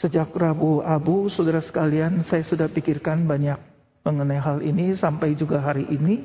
[0.00, 3.60] Sejak Rabu Abu, saudara sekalian, saya sudah pikirkan banyak
[4.00, 6.24] mengenai hal ini sampai juga hari ini.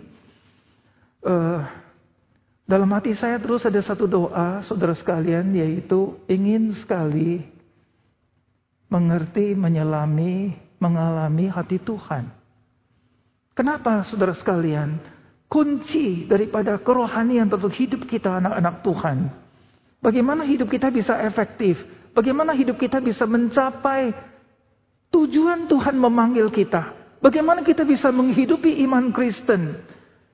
[1.19, 1.59] Uh,
[2.63, 7.43] dalam hati saya terus ada satu doa, saudara sekalian, yaitu ingin sekali
[8.87, 12.31] mengerti, menyelami, mengalami hati Tuhan.
[13.59, 15.03] Kenapa, saudara sekalian?
[15.51, 19.17] Kunci daripada kerohanian untuk hidup kita anak-anak Tuhan.
[19.99, 21.75] Bagaimana hidup kita bisa efektif?
[22.15, 24.15] Bagaimana hidup kita bisa mencapai
[25.11, 26.95] tujuan Tuhan memanggil kita?
[27.19, 29.83] Bagaimana kita bisa menghidupi iman Kristen?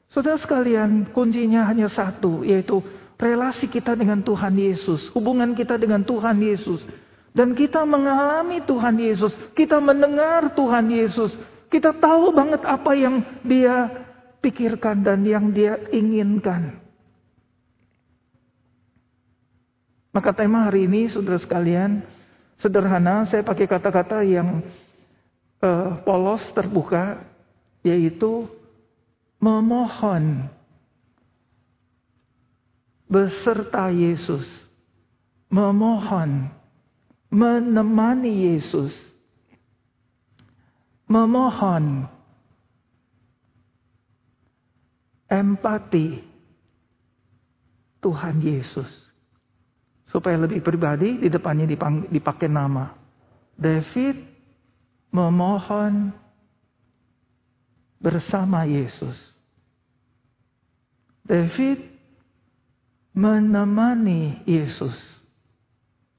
[0.05, 2.85] Saudara sekalian, kuncinya hanya satu, yaitu
[3.17, 6.85] relasi kita dengan Tuhan Yesus, hubungan kita dengan Tuhan Yesus.
[7.31, 11.33] Dan kita mengalami Tuhan Yesus, kita mendengar Tuhan Yesus,
[11.71, 13.87] kita tahu banget apa yang Dia
[14.43, 16.80] pikirkan dan yang Dia inginkan.
[20.11, 22.03] Maka tema hari ini, saudara sekalian,
[22.59, 24.59] sederhana, saya pakai kata-kata yang
[25.63, 27.23] uh, polos, terbuka,
[27.79, 28.51] yaitu
[29.39, 30.51] memohon
[33.07, 34.47] beserta Yesus,
[35.47, 36.51] memohon,
[37.31, 38.91] menemani Yesus,
[41.07, 42.07] memohon
[45.31, 46.23] empati
[48.03, 49.10] Tuhan Yesus.
[50.11, 51.63] Supaya lebih pribadi, di depannya
[52.11, 52.91] dipakai nama.
[53.55, 54.19] David
[55.15, 56.11] memohon
[57.95, 59.15] bersama Yesus.
[61.23, 61.79] David
[63.15, 64.95] menemani Yesus.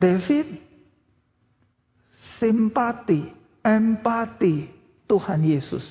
[0.00, 0.56] David
[2.40, 3.28] simpati,
[3.60, 4.72] empati
[5.04, 5.84] Tuhan Yesus.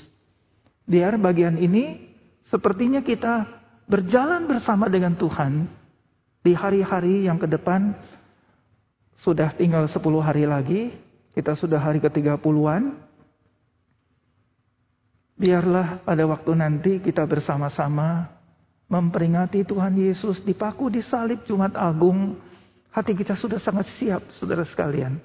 [0.90, 2.12] Biar bagian ini
[2.50, 3.46] sepertinya kita
[3.88, 5.70] berjalan bersama dengan Tuhan
[6.42, 7.94] di hari-hari yang ke depan
[9.22, 10.82] sudah tinggal 10 hari lagi,
[11.38, 12.98] kita sudah hari ke-30-an.
[15.38, 18.30] Biarlah pada waktu nanti kita bersama-sama
[18.90, 22.38] memperingati Tuhan Yesus dipaku di salib Jumat Agung.
[22.92, 25.22] Hati kita sudah sangat siap, saudara sekalian.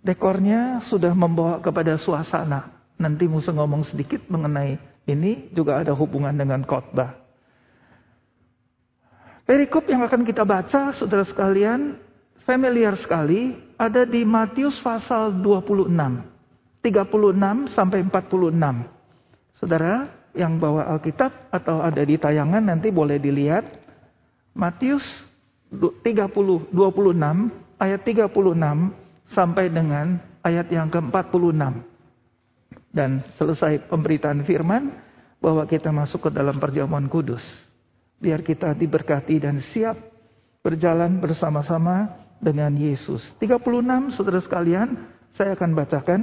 [0.00, 2.72] Dekornya sudah membawa kepada suasana.
[2.94, 7.23] Nanti musuh ngomong sedikit mengenai ini juga ada hubungan dengan khotbah.
[9.44, 12.00] Perikop yang akan kita baca, saudara sekalian,
[12.48, 15.92] familiar sekali, ada di Matius pasal 26,
[16.80, 19.60] 36 sampai 46.
[19.60, 23.68] Saudara yang bawa Alkitab atau ada di tayangan nanti boleh dilihat.
[24.56, 25.04] Matius
[25.68, 26.72] 30, 26,
[27.76, 31.84] ayat 36 sampai dengan ayat yang ke-46.
[32.94, 34.88] Dan selesai pemberitaan firman
[35.36, 37.63] bahwa kita masuk ke dalam perjamuan kudus.
[38.24, 40.00] Biar kita diberkati dan siap
[40.64, 43.20] berjalan bersama-sama dengan Yesus.
[43.36, 46.20] 36 saudara sekalian, saya akan bacakan.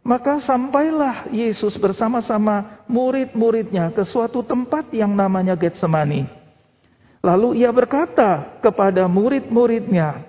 [0.00, 6.24] Maka sampailah Yesus bersama-sama murid-muridnya ke suatu tempat yang namanya Getsemani.
[7.20, 10.24] Lalu ia berkata kepada murid-muridnya,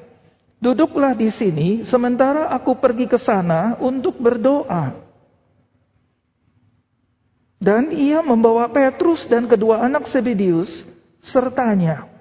[0.59, 4.95] Duduklah di sini sementara aku pergi ke sana untuk berdoa.
[7.63, 10.92] Dan ia membawa Petrus dan kedua anak Sebedius
[11.23, 12.11] sertanya.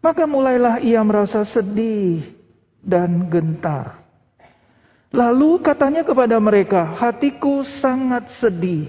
[0.00, 2.24] Maka mulailah ia merasa sedih
[2.80, 4.00] dan gentar.
[5.12, 8.88] Lalu katanya kepada mereka, hatiku sangat sedih.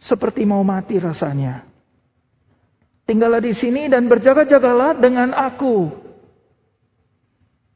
[0.00, 1.66] Seperti mau mati rasanya.
[3.06, 5.90] Tinggallah di sini dan berjaga-jagalah dengan aku.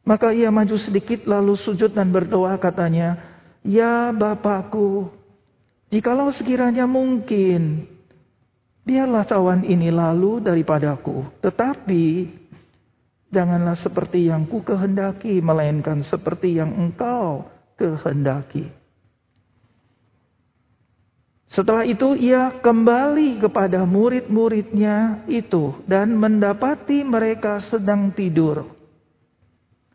[0.06, 3.18] Maka ia maju sedikit lalu sujud dan berdoa katanya,
[3.66, 5.10] Ya Bapakku,
[5.92, 7.86] jikalau sekiranya mungkin,
[8.90, 12.26] Biarlah cawan ini lalu daripadaku, tetapi
[13.30, 17.46] janganlah seperti yang ku kehendaki, melainkan seperti yang engkau
[17.78, 18.66] kehendaki.
[21.54, 28.74] Setelah itu ia kembali kepada murid-muridnya itu dan mendapati mereka sedang tidur.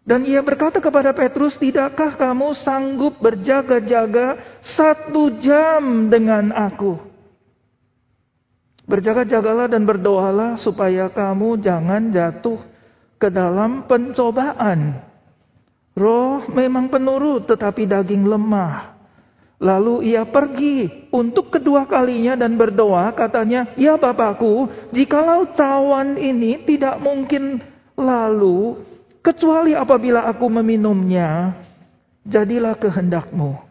[0.08, 7.15] Dan ia berkata kepada Petrus, tidakkah kamu sanggup berjaga-jaga satu jam dengan aku?
[8.86, 12.62] Berjaga-jagalah dan berdoalah supaya kamu jangan jatuh
[13.18, 15.02] ke dalam pencobaan.
[15.98, 18.94] Roh memang penurut tetapi daging lemah.
[19.58, 27.02] Lalu ia pergi untuk kedua kalinya dan berdoa katanya, Ya Bapakku, jikalau cawan ini tidak
[27.02, 27.64] mungkin
[27.98, 28.86] lalu,
[29.26, 31.58] kecuali apabila aku meminumnya,
[32.22, 33.65] jadilah kehendakmu.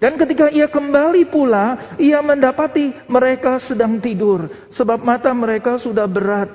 [0.00, 6.50] Dan ketika ia kembali pula, ia mendapati mereka sedang tidur, sebab mata mereka sudah berat.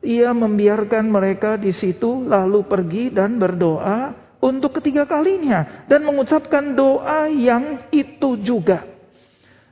[0.00, 7.28] ia membiarkan mereka di situ lalu pergi dan berdoa untuk ketiga kalinya dan mengucapkan doa
[7.28, 8.80] yang itu juga.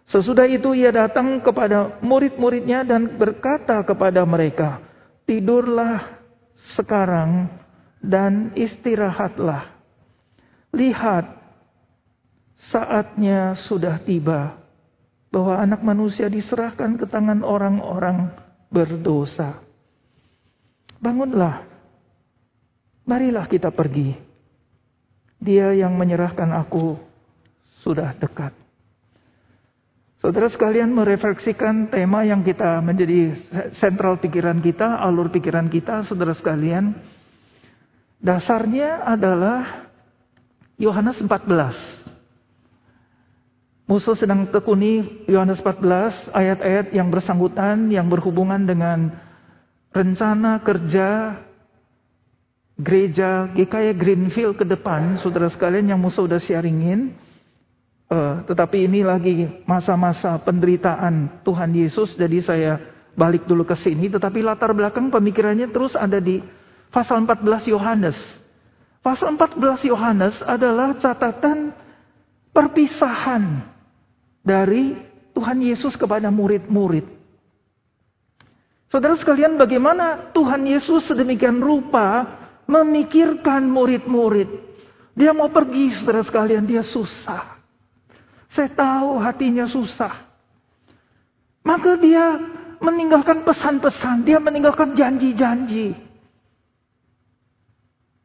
[0.04, 4.84] Sesudah itu ia datang kepada murid-muridnya dan berkata kepada mereka,
[5.24, 6.20] "Tidurlah
[6.76, 7.48] sekarang
[8.04, 9.68] dan istirahatlah.
[10.74, 11.24] Lihat,
[12.58, 14.58] saatnya sudah tiba
[15.30, 18.32] bahwa anak manusia diserahkan ke tangan orang-orang
[18.72, 19.62] berdosa.
[20.98, 21.62] Bangunlah,
[23.06, 24.18] marilah kita pergi.
[25.38, 26.98] Dia yang menyerahkan aku
[27.86, 28.50] sudah dekat.
[30.18, 33.38] Saudara sekalian merefleksikan tema yang kita menjadi
[33.78, 36.90] sentral pikiran kita, alur pikiran kita, saudara sekalian.
[38.18, 39.86] Dasarnya adalah
[40.74, 41.97] Yohanes 14.
[43.88, 49.16] Musuh sedang tekuni Yohanes 14 ayat-ayat yang bersangkutan yang berhubungan dengan
[49.96, 51.40] rencana kerja
[52.76, 57.16] gereja GKY Greenfield ke depan, saudara sekalian yang musuh sudah sharingin.
[58.12, 62.72] Uh, tetapi ini lagi masa-masa penderitaan Tuhan Yesus, jadi saya
[63.16, 64.12] balik dulu ke sini.
[64.12, 66.44] Tetapi latar belakang pemikirannya terus ada di
[66.92, 68.20] pasal 14 Yohanes.
[69.00, 71.72] Pasal 14 Yohanes adalah catatan
[72.52, 73.76] perpisahan
[74.48, 74.96] dari
[75.36, 77.04] Tuhan Yesus kepada murid-murid.
[78.88, 82.24] Saudara sekalian, bagaimana Tuhan Yesus sedemikian rupa
[82.64, 84.48] memikirkan murid-murid.
[85.12, 87.60] Dia mau pergi, saudara sekalian, dia susah.
[88.48, 90.24] Saya tahu hatinya susah.
[91.60, 92.40] Maka dia
[92.80, 95.92] meninggalkan pesan-pesan, dia meninggalkan janji-janji.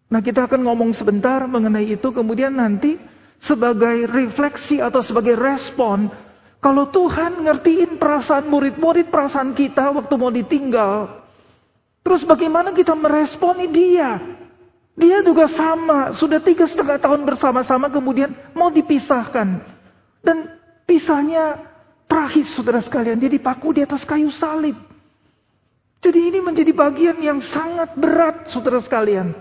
[0.08, 2.96] Nah kita akan ngomong sebentar mengenai itu, kemudian nanti
[3.44, 6.08] sebagai refleksi atau sebagai respon.
[6.64, 11.22] Kalau Tuhan ngertiin perasaan murid-murid, perasaan kita waktu mau ditinggal.
[12.04, 14.20] Terus bagaimana kita meresponi dia?
[14.96, 19.60] Dia juga sama, sudah tiga setengah tahun bersama-sama kemudian mau dipisahkan.
[20.24, 20.38] Dan
[20.88, 21.60] pisahnya
[22.08, 24.78] terakhir saudara sekalian, dia dipaku di atas kayu salib.
[26.00, 29.36] Jadi ini menjadi bagian yang sangat berat saudara sekalian.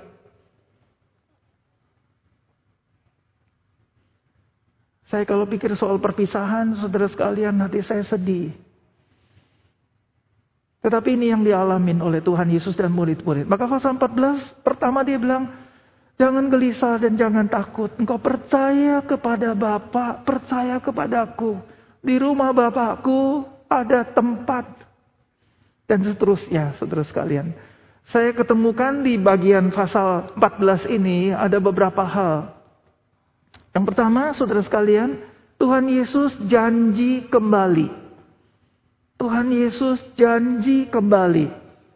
[5.12, 8.48] Saya kalau pikir soal perpisahan, saudara sekalian, hati saya sedih.
[10.80, 13.44] Tetapi ini yang dialamin oleh Tuhan Yesus dan murid-murid.
[13.44, 15.52] Maka pasal 14, pertama dia bilang,
[16.16, 17.92] jangan gelisah dan jangan takut.
[18.00, 21.60] Engkau percaya kepada Bapa, percaya kepadaku.
[22.00, 24.64] Di rumah Bapakku ada tempat.
[25.84, 27.52] Dan seterusnya, saudara sekalian.
[28.08, 32.61] Saya ketemukan di bagian pasal 14 ini ada beberapa hal
[33.72, 35.16] yang pertama, saudara sekalian,
[35.56, 37.88] Tuhan Yesus janji kembali.
[39.16, 41.48] Tuhan Yesus janji kembali.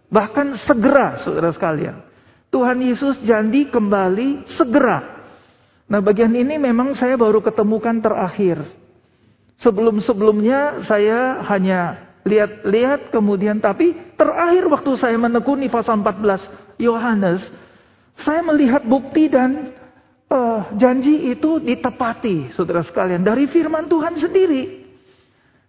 [0.09, 2.01] Bahkan segera, saudara sekalian.
[2.49, 5.19] Tuhan Yesus janji kembali segera.
[5.87, 8.65] Nah bagian ini memang saya baru ketemukan terakhir.
[9.61, 17.43] Sebelum-sebelumnya saya hanya lihat-lihat kemudian tapi terakhir waktu saya menekuni pasal 14 Yohanes,
[18.23, 19.75] saya melihat bukti dan
[20.31, 24.87] uh, janji itu ditepati, saudara sekalian, dari firman Tuhan sendiri.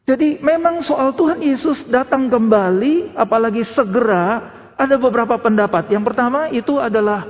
[0.07, 5.91] Jadi memang soal Tuhan Yesus datang kembali, apalagi segera, ada beberapa pendapat.
[5.91, 7.27] Yang pertama itu adalah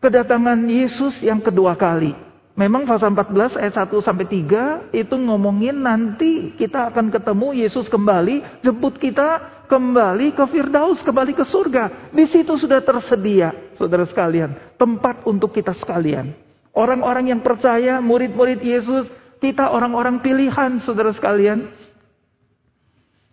[0.00, 2.16] kedatangan Yesus yang kedua kali.
[2.56, 8.64] Memang pasal 14 ayat 1 sampai 3 itu ngomongin nanti kita akan ketemu Yesus kembali,
[8.64, 12.10] jemput kita kembali ke Firdaus, kembali ke surga.
[12.10, 16.34] Di situ sudah tersedia, saudara sekalian, tempat untuk kita sekalian.
[16.74, 19.06] Orang-orang yang percaya, murid-murid Yesus,
[19.38, 21.70] kita orang-orang pilihan, saudara sekalian.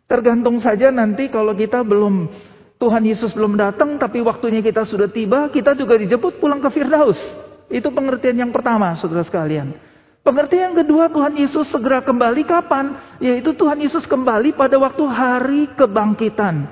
[0.06, 2.29] Tergantung saja nanti kalau kita belum,
[2.77, 7.17] Tuhan Yesus belum datang, tapi waktunya kita sudah tiba, kita juga dijemput pulang ke Firdaus.
[7.67, 9.87] Itu pengertian yang pertama, saudara sekalian.
[10.27, 13.00] Pengertian yang kedua, Tuhan Yesus segera kembali kapan?
[13.24, 16.67] Yaitu Tuhan Yesus kembali pada waktu hari kebangkitan.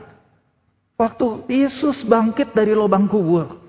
[1.00, 3.64] Waktu Yesus bangkit dari lubang kubur.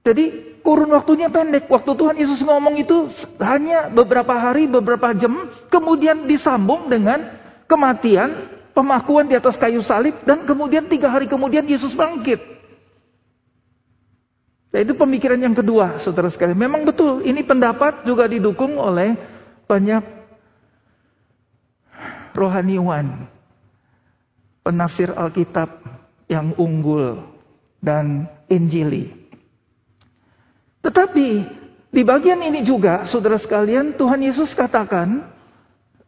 [0.00, 1.68] Jadi kurun waktunya pendek.
[1.68, 3.12] Waktu Tuhan Yesus ngomong itu
[3.44, 7.20] hanya beberapa hari, beberapa jam, kemudian disambung dengan
[7.68, 12.40] kematian, pemakuan di atas kayu salib, dan kemudian tiga hari kemudian Yesus bangkit.
[14.70, 16.54] Nah, itu pemikiran yang kedua, saudara sekalian.
[16.54, 19.18] Memang betul, ini pendapat juga didukung oleh
[19.66, 20.02] banyak
[22.38, 23.26] rohaniwan,
[24.62, 25.82] penafsir Alkitab
[26.30, 27.18] yang unggul
[27.82, 29.10] dan Injili.
[30.86, 31.28] Tetapi
[31.90, 35.40] di bagian ini juga, saudara sekalian, Tuhan Yesus katakan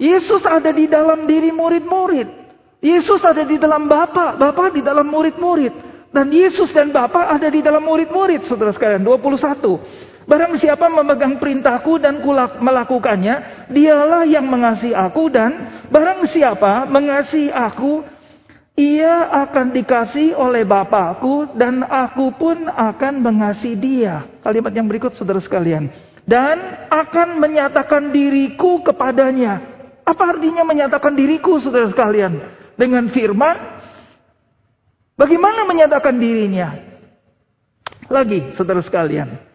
[0.01, 2.27] Yesus ada di dalam diri murid-murid.
[2.81, 5.73] Yesus ada di dalam Bapa, Bapa di dalam murid-murid.
[6.11, 9.05] Dan Yesus dan Bapa ada di dalam murid-murid, saudara sekalian.
[9.05, 10.10] 21.
[10.31, 12.23] Barang siapa memegang perintahku dan
[12.63, 17.99] melakukannya, dialah yang mengasihi aku dan barang siapa mengasihi aku,
[18.79, 24.23] ia akan dikasih oleh Bapakku dan aku pun akan mengasihi dia.
[24.39, 25.91] Kalimat yang berikut saudara sekalian.
[26.23, 29.59] Dan akan menyatakan diriku kepadanya.
[30.07, 32.39] Apa artinya menyatakan diriku saudara sekalian?
[32.79, 33.83] Dengan firman.
[35.19, 36.71] Bagaimana menyatakan dirinya?
[38.07, 39.50] Lagi saudara sekalian.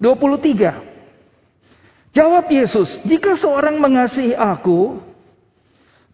[0.00, 2.16] 23.
[2.16, 4.98] Jawab Yesus, jika seorang mengasihi aku,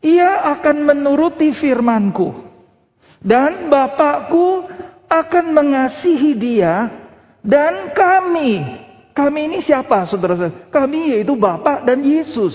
[0.05, 2.45] ia akan menuruti firmanku.
[3.25, 4.69] Dan Bapakku
[5.09, 6.93] akan mengasihi dia
[7.41, 8.85] dan kami.
[9.17, 10.69] Kami ini siapa saudara saudara?
[10.69, 12.53] Kami yaitu Bapak dan Yesus.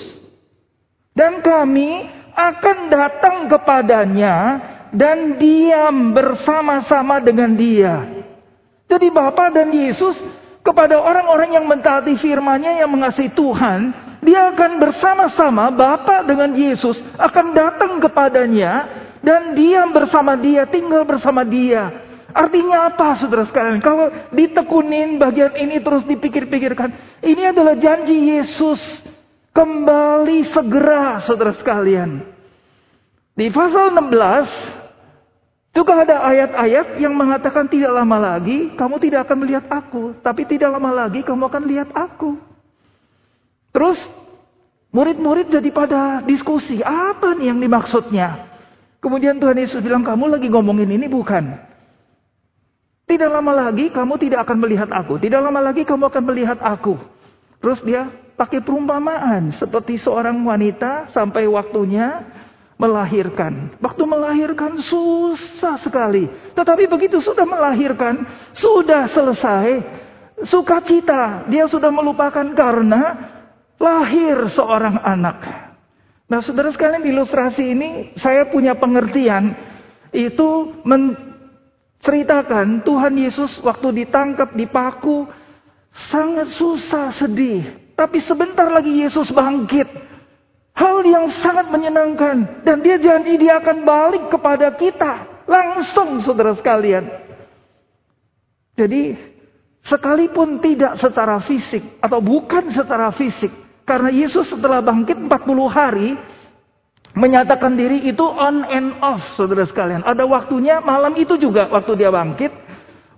[1.17, 2.05] Dan kami
[2.37, 4.35] akan datang kepadanya
[4.93, 8.05] dan diam bersama-sama dengan dia.
[8.85, 10.21] Jadi Bapak dan Yesus
[10.69, 13.89] kepada orang-orang yang mentaati firman-Nya yang mengasihi Tuhan,
[14.21, 18.85] dia akan bersama-sama Bapa dengan Yesus akan datang kepadanya
[19.25, 22.05] dan diam bersama dia, tinggal bersama dia.
[22.29, 23.81] Artinya apa saudara sekalian?
[23.81, 27.19] Kalau ditekunin bagian ini terus dipikir-pikirkan.
[27.25, 28.77] Ini adalah janji Yesus
[29.49, 32.21] kembali segera saudara sekalian.
[33.33, 34.78] Di pasal 16
[35.69, 40.73] juga ada ayat-ayat yang mengatakan tidak lama lagi kamu tidak akan melihat aku, tapi tidak
[40.73, 42.41] lama lagi kamu akan lihat aku.
[43.69, 44.01] Terus
[44.89, 48.49] murid-murid jadi pada diskusi, apa nih yang dimaksudnya?
[48.99, 51.55] Kemudian Tuhan Yesus bilang, kamu lagi ngomongin ini bukan?
[53.05, 56.97] Tidak lama lagi kamu tidak akan melihat aku, tidak lama lagi kamu akan melihat aku.
[57.61, 62.25] Terus dia pakai perumpamaan seperti seorang wanita sampai waktunya
[62.79, 63.75] melahirkan.
[63.83, 66.31] Waktu melahirkan susah sekali.
[66.55, 68.23] Tetapi begitu sudah melahirkan,
[68.55, 69.83] sudah selesai,
[70.47, 71.43] sukacita.
[71.51, 73.35] Dia sudah melupakan karena
[73.75, 75.43] lahir seorang anak.
[76.31, 79.51] Nah saudara sekalian di ilustrasi ini saya punya pengertian.
[80.15, 85.27] Itu menceritakan Tuhan Yesus waktu ditangkap, dipaku.
[85.89, 87.91] Sangat susah, sedih.
[87.97, 90.08] Tapi sebentar lagi Yesus bangkit.
[90.79, 92.63] Hal yang sangat menyenangkan.
[92.63, 95.43] Dan dia janji dia akan balik kepada kita.
[95.43, 97.03] Langsung saudara sekalian.
[98.79, 99.11] Jadi
[99.83, 101.99] sekalipun tidak secara fisik.
[101.99, 103.51] Atau bukan secara fisik.
[103.83, 106.15] Karena Yesus setelah bangkit 40 hari.
[107.11, 110.07] Menyatakan diri itu on and off saudara sekalian.
[110.07, 112.55] Ada waktunya malam itu juga waktu dia bangkit.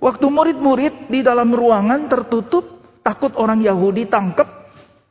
[0.02, 2.82] Waktu murid-murid di dalam ruangan tertutup.
[3.06, 4.61] Takut orang Yahudi tangkap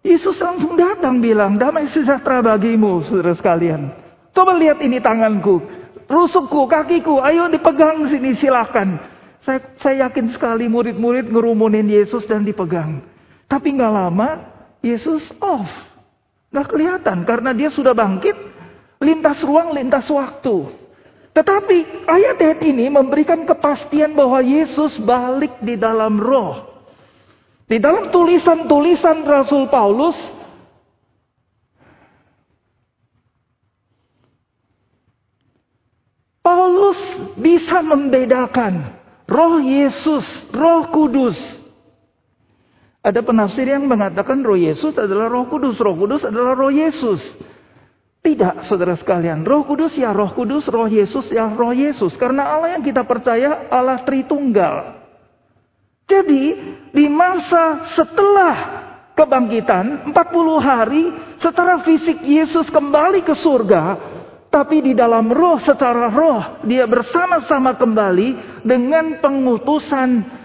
[0.00, 3.92] Yesus langsung datang bilang, damai sejahtera bagimu, saudara sekalian.
[4.32, 5.60] Coba lihat ini tanganku,
[6.08, 8.96] rusukku, kakiku, ayo dipegang sini silahkan.
[9.44, 13.04] Saya, saya yakin sekali murid-murid ngerumunin Yesus dan dipegang.
[13.44, 14.28] Tapi nggak lama,
[14.80, 15.68] Yesus off.
[16.50, 18.34] Gak kelihatan karena dia sudah bangkit
[18.98, 20.66] lintas ruang, lintas waktu.
[21.30, 26.69] Tetapi ayat-ayat ini memberikan kepastian bahwa Yesus balik di dalam roh.
[27.70, 30.18] Di dalam tulisan-tulisan Rasul Paulus,
[36.42, 36.98] Paulus
[37.38, 38.98] bisa membedakan
[39.30, 41.38] roh Yesus, roh kudus.
[43.06, 47.22] Ada penafsir yang mengatakan roh Yesus adalah roh kudus, roh kudus adalah roh Yesus.
[48.20, 49.48] Tidak, saudara sekalian.
[49.48, 52.20] Roh Kudus ya Roh Kudus, Roh Yesus ya Roh Yesus.
[52.20, 54.99] Karena Allah yang kita percaya Allah Tritunggal.
[56.10, 56.44] Jadi,
[56.90, 58.54] di masa setelah
[59.14, 61.02] kebangkitan, 40 hari
[61.38, 63.82] secara fisik Yesus kembali ke surga,
[64.50, 70.40] tapi di dalam roh secara roh dia bersama-sama kembali dengan pengutusan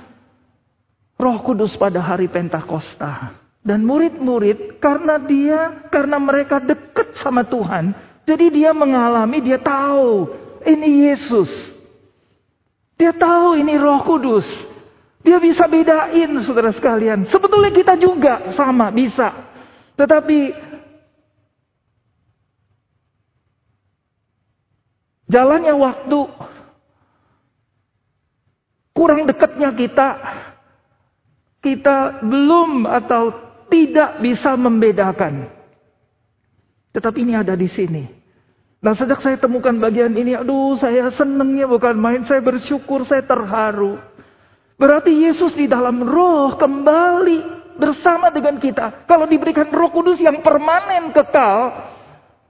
[1.15, 3.34] Roh Kudus pada hari Pentakosta.
[3.65, 10.29] Dan murid-murid karena dia, karena mereka dekat sama Tuhan, jadi dia mengalami, dia tahu
[10.62, 11.50] ini Yesus.
[12.93, 14.45] Dia tahu ini Roh Kudus.
[15.25, 17.25] Dia bisa bedain saudara sekalian.
[17.25, 19.34] Sebetulnya kita juga sama, bisa.
[19.98, 20.53] Tetapi
[25.25, 26.20] jalannya waktu
[28.94, 30.08] kurang dekatnya kita
[31.65, 33.34] kita belum atau
[33.74, 35.50] tidak bisa membedakan.
[36.94, 38.05] Tetapi ini ada di sini.
[38.86, 43.98] Nah sejak saya temukan bagian ini, aduh saya senangnya bukan main, saya bersyukur, saya terharu.
[44.75, 47.39] Berarti Yesus di dalam roh kembali
[47.79, 49.08] bersama dengan kita.
[49.08, 51.72] Kalau diberikan roh kudus yang permanen kekal,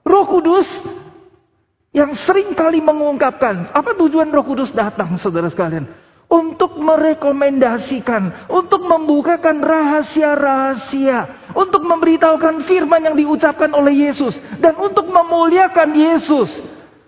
[0.02, 0.66] roh kudus
[1.94, 6.06] yang sering kali mengungkapkan, apa tujuan roh kudus datang saudara sekalian?
[6.26, 15.94] untuk merekomendasikan, untuk membukakan rahasia-rahasia, untuk memberitahukan firman yang diucapkan oleh Yesus, dan untuk memuliakan
[15.94, 16.50] Yesus,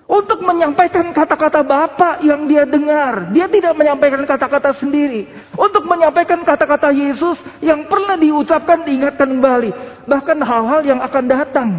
[0.08, 3.36] untuk menyampaikan kata-kata Bapa yang dia dengar.
[3.36, 5.28] Dia tidak menyampaikan kata-kata sendiri,
[5.60, 9.72] untuk menyampaikan kata-kata Yesus yang pernah diucapkan, diingatkan kembali,
[10.08, 11.70] bahkan hal-hal yang akan datang.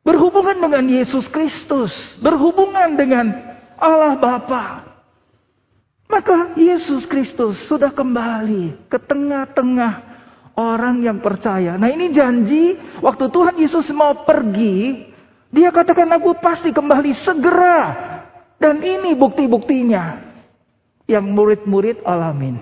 [0.00, 3.32] Berhubungan dengan Yesus Kristus, berhubungan dengan
[3.76, 4.96] Allah Bapa.
[6.08, 10.14] Maka Yesus Kristus sudah kembali ke tengah-tengah
[10.56, 11.76] orang yang percaya.
[11.80, 15.10] Nah ini janji waktu Tuhan Yesus mau pergi,
[15.54, 17.78] dia katakan aku pasti kembali segera.
[18.58, 20.18] Dan ini bukti-buktinya
[21.06, 22.58] yang murid-murid alamin.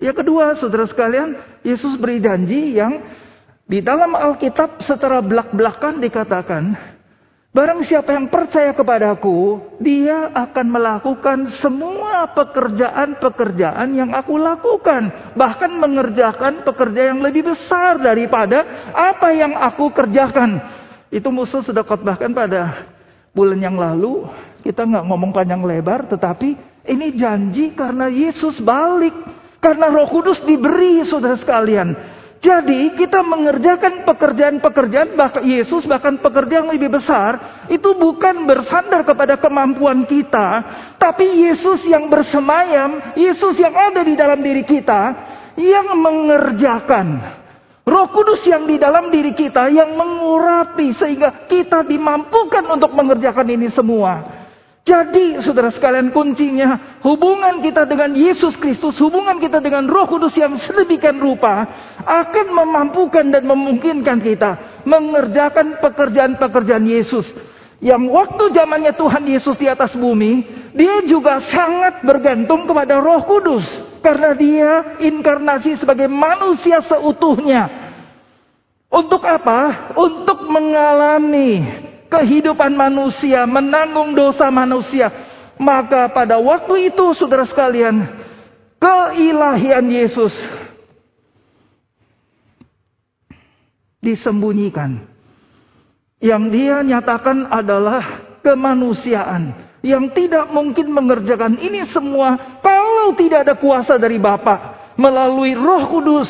[0.00, 3.04] Yang kedua, saudara sekalian, Yesus beri janji yang
[3.68, 6.64] di dalam Alkitab secara belak-belakan dikatakan,
[7.50, 15.34] Barang siapa yang percaya kepadaku, dia akan melakukan semua pekerjaan-pekerjaan yang aku lakukan.
[15.34, 18.62] Bahkan mengerjakan pekerjaan yang lebih besar daripada
[18.94, 20.62] apa yang aku kerjakan.
[21.10, 22.86] Itu musuh sudah khotbahkan pada
[23.34, 24.30] bulan yang lalu.
[24.62, 26.54] Kita nggak ngomong panjang lebar, tetapi
[26.86, 29.14] ini janji karena Yesus balik.
[29.60, 31.92] Karena roh kudus diberi saudara sekalian.
[32.40, 37.36] Jadi kita mengerjakan pekerjaan-pekerjaan bahkan Yesus bahkan pekerjaan yang lebih besar
[37.68, 40.64] itu bukan bersandar kepada kemampuan kita,
[40.96, 45.12] tapi Yesus yang bersemayam, Yesus yang ada di dalam diri kita
[45.60, 47.39] yang mengerjakan.
[47.90, 53.66] Roh Kudus yang di dalam diri kita yang mengurapi sehingga kita dimampukan untuk mengerjakan ini
[53.66, 54.38] semua.
[54.80, 60.56] Jadi saudara sekalian kuncinya hubungan kita dengan Yesus Kristus, hubungan kita dengan Roh Kudus yang
[60.56, 61.66] sedemikian rupa
[62.06, 67.26] akan memampukan dan memungkinkan kita mengerjakan pekerjaan-pekerjaan Yesus.
[67.80, 70.44] Yang waktu zamannya Tuhan Yesus di atas bumi,
[70.76, 73.64] dia juga sangat bergantung kepada Roh Kudus
[74.04, 77.79] karena dia inkarnasi sebagai manusia seutuhnya.
[78.90, 79.94] Untuk apa?
[79.94, 81.62] Untuk mengalami
[82.10, 85.08] kehidupan manusia, menanggung dosa manusia.
[85.54, 88.02] Maka pada waktu itu saudara sekalian,
[88.82, 90.34] keilahian Yesus
[94.02, 95.06] disembunyikan.
[96.20, 103.96] Yang dia nyatakan adalah kemanusiaan yang tidak mungkin mengerjakan ini semua kalau tidak ada kuasa
[103.96, 106.28] dari Bapa melalui Roh Kudus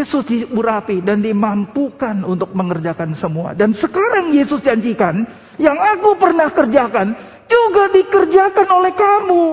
[0.00, 3.52] Yesus diurapi dan dimampukan untuk mengerjakan semua.
[3.52, 5.28] Dan sekarang Yesus janjikan,
[5.60, 7.12] yang aku pernah kerjakan
[7.44, 9.44] juga dikerjakan oleh kamu.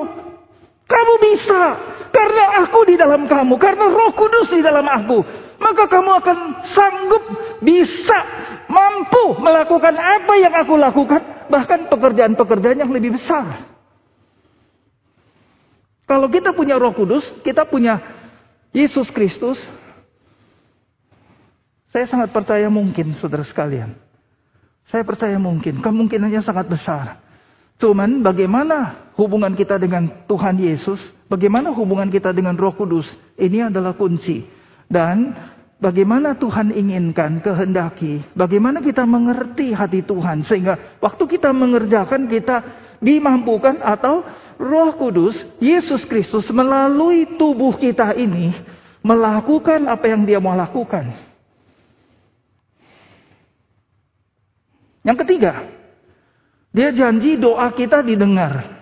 [0.89, 1.63] Kamu bisa,
[2.09, 5.21] karena aku di dalam kamu, karena roh kudus di dalam aku.
[5.59, 6.37] Maka kamu akan
[6.71, 7.23] sanggup,
[7.61, 8.19] bisa,
[8.65, 11.21] mampu melakukan apa yang aku lakukan.
[11.49, 13.69] Bahkan pekerjaan-pekerjaan yang lebih besar.
[16.09, 18.01] Kalau kita punya roh kudus, kita punya
[18.73, 19.61] Yesus Kristus,
[21.89, 23.97] Saya sangat percaya mungkin, saudara sekalian.
[24.89, 27.21] Saya percaya mungkin, kemungkinannya sangat besar.
[27.79, 30.99] Cuman bagaimana hubungan kita dengan Tuhan Yesus,
[31.31, 33.07] bagaimana hubungan kita dengan Roh Kudus,
[33.39, 34.43] ini adalah kunci.
[34.85, 35.33] Dan
[35.79, 42.57] bagaimana Tuhan inginkan, kehendaki, bagaimana kita mengerti hati Tuhan sehingga waktu kita mengerjakan kita
[42.99, 44.27] dimampukan atau
[44.59, 48.51] Roh Kudus, Yesus Kristus melalui tubuh kita ini
[48.99, 51.28] melakukan apa yang dia mau lakukan.
[55.09, 55.65] Yang ketiga,
[56.69, 58.77] dia janji doa kita didengar.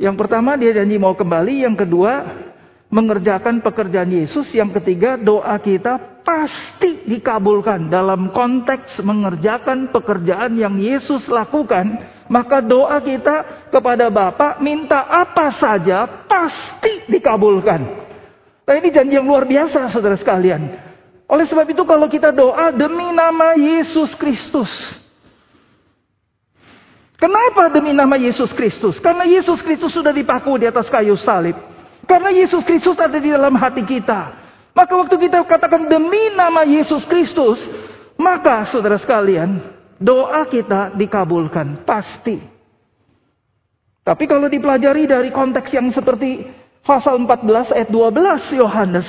[0.00, 2.40] Yang pertama dia janji mau kembali, yang kedua
[2.88, 11.28] mengerjakan pekerjaan Yesus, yang ketiga doa kita pasti dikabulkan dalam konteks mengerjakan pekerjaan yang Yesus
[11.28, 11.92] lakukan,
[12.32, 17.80] maka doa kita kepada Bapa minta apa saja pasti dikabulkan.
[18.64, 20.72] Nah ini janji yang luar biasa saudara sekalian.
[21.28, 24.72] Oleh sebab itu kalau kita doa demi nama Yesus Kristus,
[27.24, 29.00] Kenapa demi nama Yesus Kristus?
[29.00, 31.56] Karena Yesus Kristus sudah dipaku di atas kayu salib.
[32.04, 34.44] Karena Yesus Kristus ada di dalam hati kita.
[34.76, 37.56] Maka waktu kita katakan demi nama Yesus Kristus,
[38.20, 39.56] maka saudara sekalian,
[39.96, 42.44] doa kita dikabulkan pasti.
[44.04, 46.44] Tapi kalau dipelajari dari konteks yang seperti
[46.84, 49.08] pasal 14 ayat 12 Yohanes,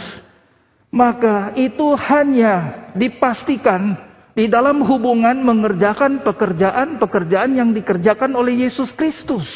[0.87, 3.99] maka itu hanya dipastikan
[4.35, 9.47] di dalam hubungan mengerjakan pekerjaan-pekerjaan yang dikerjakan oleh Yesus Kristus.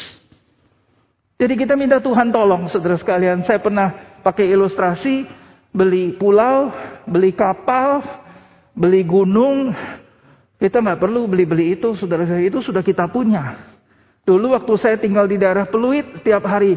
[1.36, 3.44] Jadi kita minta Tuhan tolong saudara sekalian.
[3.44, 5.28] Saya pernah pakai ilustrasi
[5.72, 6.72] beli pulau,
[7.04, 8.00] beli kapal,
[8.72, 9.72] beli gunung.
[10.56, 13.56] Kita nggak perlu beli-beli itu, saudara saya itu sudah kita punya.
[14.28, 16.76] Dulu waktu saya tinggal di daerah Peluit, setiap hari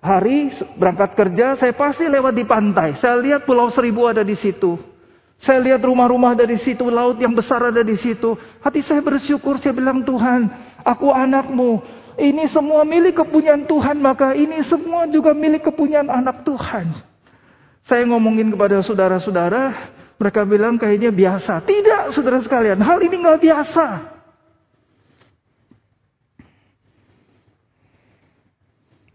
[0.00, 2.96] hari berangkat kerja, saya pasti lewat di pantai.
[2.96, 4.80] Saya lihat Pulau Seribu ada di situ.
[5.38, 8.34] Saya lihat rumah-rumah dari situ, laut yang besar ada di situ.
[8.58, 10.50] Hati saya bersyukur, saya bilang Tuhan,
[10.82, 11.78] aku anakmu.
[12.18, 16.90] Ini semua milik kepunyaan Tuhan, maka ini semua juga milik kepunyaan anak Tuhan.
[17.86, 21.62] Saya ngomongin kepada saudara-saudara, mereka bilang kayaknya biasa.
[21.62, 23.86] Tidak, saudara sekalian, hal ini nggak biasa.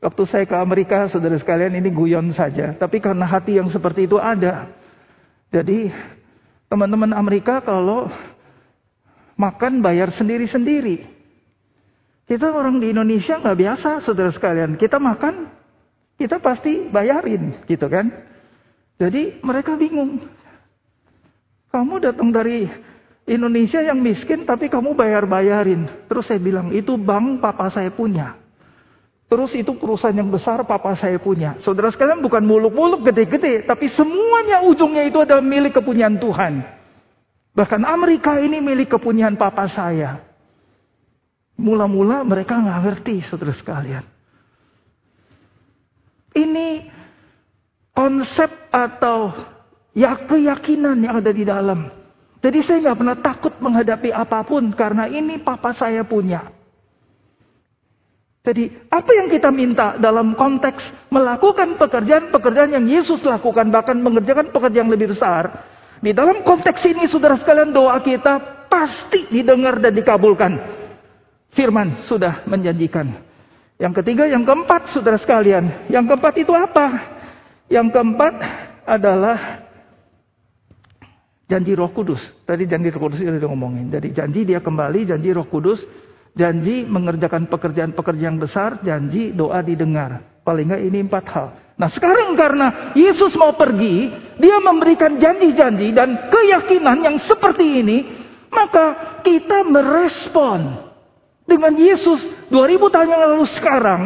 [0.04, 2.72] Waktu saya ke Amerika, saudara sekalian, ini guyon saja.
[2.80, 4.83] Tapi karena hati yang seperti itu ada.
[5.54, 5.94] Jadi
[6.66, 8.10] teman-teman Amerika kalau
[9.38, 11.06] makan bayar sendiri-sendiri.
[12.26, 14.80] Kita orang di Indonesia nggak biasa, saudara sekalian.
[14.80, 15.54] Kita makan,
[16.18, 18.10] kita pasti bayarin, gitu kan?
[18.98, 20.24] Jadi mereka bingung.
[21.70, 22.66] Kamu datang dari
[23.28, 26.10] Indonesia yang miskin, tapi kamu bayar-bayarin.
[26.10, 28.43] Terus saya bilang, itu bank papa saya punya.
[29.34, 31.58] Terus itu perusahaan yang besar papa saya punya.
[31.58, 33.66] Saudara sekalian bukan muluk-muluk gede-gede.
[33.66, 36.62] Tapi semuanya ujungnya itu adalah milik kepunyaan Tuhan.
[37.58, 40.22] Bahkan Amerika ini milik kepunyaan papa saya.
[41.58, 44.06] Mula-mula mereka nggak ngerti saudara sekalian.
[46.38, 46.94] Ini
[47.90, 49.34] konsep atau
[49.98, 51.90] ya keyakinan yang ada di dalam.
[52.38, 56.54] Jadi saya nggak pernah takut menghadapi apa pun karena ini papa saya punya.
[58.44, 64.84] Jadi apa yang kita minta dalam konteks melakukan pekerjaan-pekerjaan yang Yesus lakukan bahkan mengerjakan pekerjaan
[64.84, 65.64] yang lebih besar.
[66.04, 70.60] Di dalam konteks ini saudara sekalian doa kita pasti didengar dan dikabulkan.
[71.56, 73.16] Firman sudah menjanjikan.
[73.80, 75.88] Yang ketiga, yang keempat saudara sekalian.
[75.88, 76.86] Yang keempat itu apa?
[77.72, 78.34] Yang keempat
[78.84, 79.64] adalah
[81.48, 82.20] janji roh kudus.
[82.44, 83.88] Tadi janji roh kudus itu ngomongin.
[83.88, 85.80] Jadi janji dia kembali, janji roh kudus
[86.34, 90.42] Janji mengerjakan pekerjaan-pekerjaan besar, janji doa didengar.
[90.42, 91.48] Paling nggak ini empat hal.
[91.78, 94.10] Nah sekarang karena Yesus mau pergi,
[94.42, 97.98] dia memberikan janji-janji dan keyakinan yang seperti ini,
[98.50, 100.90] maka kita merespon
[101.46, 104.02] dengan Yesus 2000 tahun yang lalu sekarang.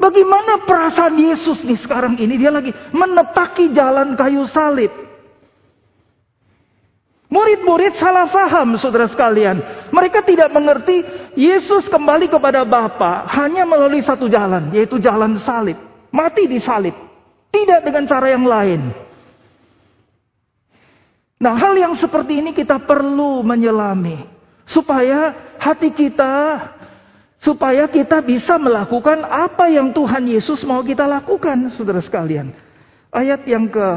[0.00, 2.40] Bagaimana perasaan Yesus nih sekarang ini?
[2.40, 5.09] Dia lagi menepaki jalan kayu salib.
[7.30, 9.62] Murid-murid salah faham saudara sekalian.
[9.94, 11.06] Mereka tidak mengerti
[11.38, 14.74] Yesus kembali kepada Bapa hanya melalui satu jalan.
[14.74, 15.78] Yaitu jalan salib.
[16.10, 16.90] Mati di salib.
[17.54, 18.90] Tidak dengan cara yang lain.
[21.38, 24.26] Nah hal yang seperti ini kita perlu menyelami.
[24.66, 26.34] Supaya hati kita.
[27.38, 32.50] Supaya kita bisa melakukan apa yang Tuhan Yesus mau kita lakukan saudara sekalian.
[33.14, 33.88] Ayat yang ke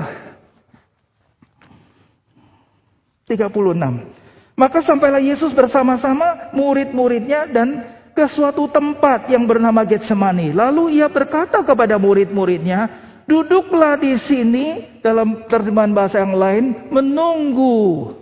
[3.27, 4.53] 36.
[4.53, 10.53] Maka sampailah Yesus bersama-sama murid-muridnya dan ke suatu tempat yang bernama Getsemani.
[10.53, 12.89] Lalu ia berkata kepada murid-muridnya,
[13.25, 18.13] duduklah di sini dalam terjemahan bahasa yang lain, menunggu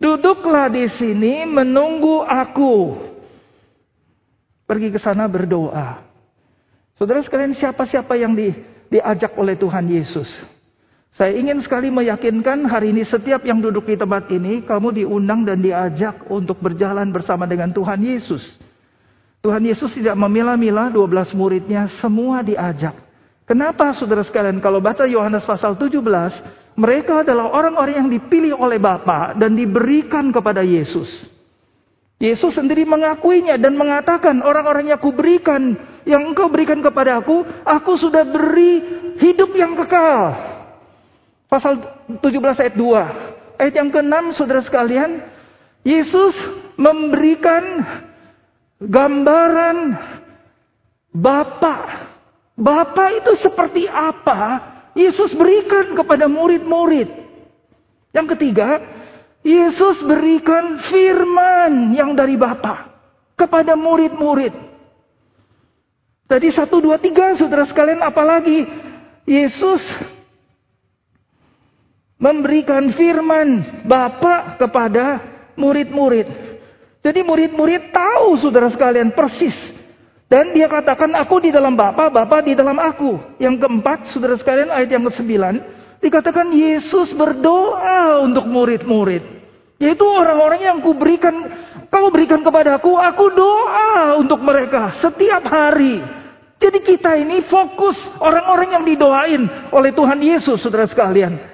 [0.00, 2.96] Duduklah di sini menunggu aku.
[4.64, 6.00] Pergi ke sana berdoa.
[6.96, 8.48] Saudara sekalian siapa-siapa yang di,
[8.88, 10.28] diajak oleh Tuhan Yesus?
[11.10, 15.58] Saya ingin sekali meyakinkan hari ini setiap yang duduk di tempat ini, kamu diundang dan
[15.58, 18.42] diajak untuk berjalan bersama dengan Tuhan Yesus.
[19.42, 22.94] Tuhan Yesus tidak memilah-milah 12 muridnya, semua diajak.
[23.42, 24.62] Kenapa saudara sekalian?
[24.62, 25.98] Kalau baca Yohanes pasal 17,
[26.78, 31.10] mereka adalah orang-orang yang dipilih oleh Bapa dan diberikan kepada Yesus.
[32.20, 35.74] Yesus sendiri mengakuinya dan mengatakan orang-orang yang aku berikan,
[36.06, 38.84] yang engkau berikan kepada aku, aku sudah beri
[39.18, 40.49] hidup yang kekal.
[41.50, 41.82] Pasal
[42.22, 43.58] 17 ayat 2.
[43.58, 45.18] Ayat yang ke-6 saudara sekalian,
[45.82, 46.38] Yesus
[46.78, 47.82] memberikan
[48.78, 49.98] gambaran
[51.10, 52.06] Bapa.
[52.54, 54.62] Bapa itu seperti apa?
[54.94, 57.10] Yesus berikan kepada murid-murid.
[58.14, 58.78] Yang ketiga,
[59.42, 62.94] Yesus berikan firman yang dari Bapa
[63.34, 64.54] kepada murid-murid.
[66.30, 68.62] Tadi satu, dua, tiga, saudara sekalian, apalagi
[69.26, 69.82] Yesus
[72.20, 75.24] memberikan firman Bapa kepada
[75.56, 76.28] murid-murid.
[77.00, 79.56] Jadi murid-murid tahu saudara sekalian persis.
[80.30, 83.18] Dan dia katakan aku di dalam Bapa, Bapa di dalam aku.
[83.42, 85.26] Yang keempat, saudara sekalian ayat yang ke-9,
[85.98, 89.42] dikatakan Yesus berdoa untuk murid-murid.
[89.80, 91.34] Yaitu orang-orang yang ku berikan,
[91.88, 95.98] kau berikan kepada aku, aku doa untuk mereka setiap hari.
[96.60, 101.49] Jadi kita ini fokus orang-orang yang didoain oleh Tuhan Yesus, saudara sekalian.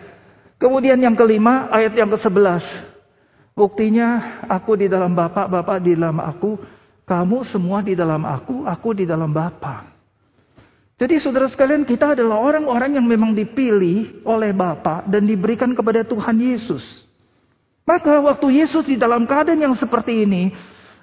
[0.56, 2.64] Kemudian yang kelima, ayat yang ke-11.
[3.56, 6.56] Buktinya aku di dalam Bapa, Bapa di dalam aku,
[7.04, 9.96] kamu semua di dalam aku, aku di dalam Bapa.
[10.96, 16.40] Jadi saudara sekalian kita adalah orang-orang yang memang dipilih oleh Bapa dan diberikan kepada Tuhan
[16.40, 16.80] Yesus.
[17.84, 20.56] Maka waktu Yesus di dalam keadaan yang seperti ini,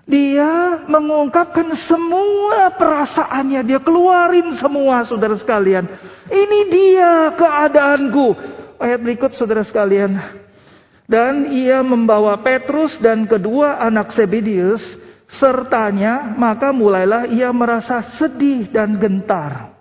[0.03, 5.87] dia mengungkapkan semua perasaannya, dia keluarin semua saudara sekalian.
[6.27, 8.35] Ini dia keadaanku,
[8.83, 10.19] ayat berikut saudara sekalian.
[11.07, 14.83] Dan ia membawa Petrus dan kedua anak Sebedius
[15.39, 19.73] sertanya, maka mulailah ia merasa sedih dan gentar.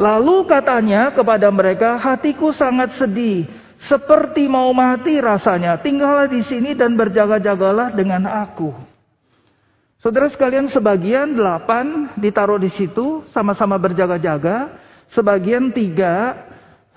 [0.00, 3.44] Lalu katanya kepada mereka, hatiku sangat sedih,
[3.84, 5.76] seperti mau mati rasanya.
[5.84, 8.72] Tinggallah di sini dan berjaga-jagalah dengan aku.
[10.00, 14.72] Saudara sekalian, sebagian delapan ditaruh di situ, sama-sama berjaga-jaga.
[15.12, 16.32] Sebagian tiga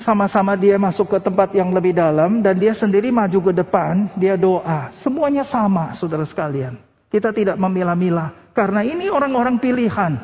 [0.03, 4.35] sama-sama dia masuk ke tempat yang lebih dalam dan dia sendiri maju ke depan, dia
[4.35, 4.91] doa.
[5.01, 6.77] Semuanya sama, saudara sekalian.
[7.07, 10.19] Kita tidak memilah-milah karena ini orang-orang pilihan.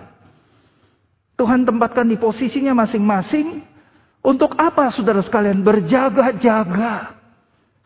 [1.39, 3.63] Tuhan tempatkan di posisinya masing-masing.
[4.19, 5.63] Untuk apa saudara sekalian?
[5.63, 7.15] Berjaga-jaga.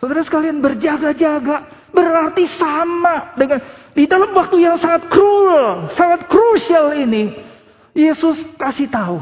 [0.02, 3.62] Saudara sekalian berjaga-jaga berarti sama dengan
[3.94, 7.38] di dalam waktu yang sangat cruel, sangat krusial ini.
[7.94, 9.22] Yesus kasih tahu,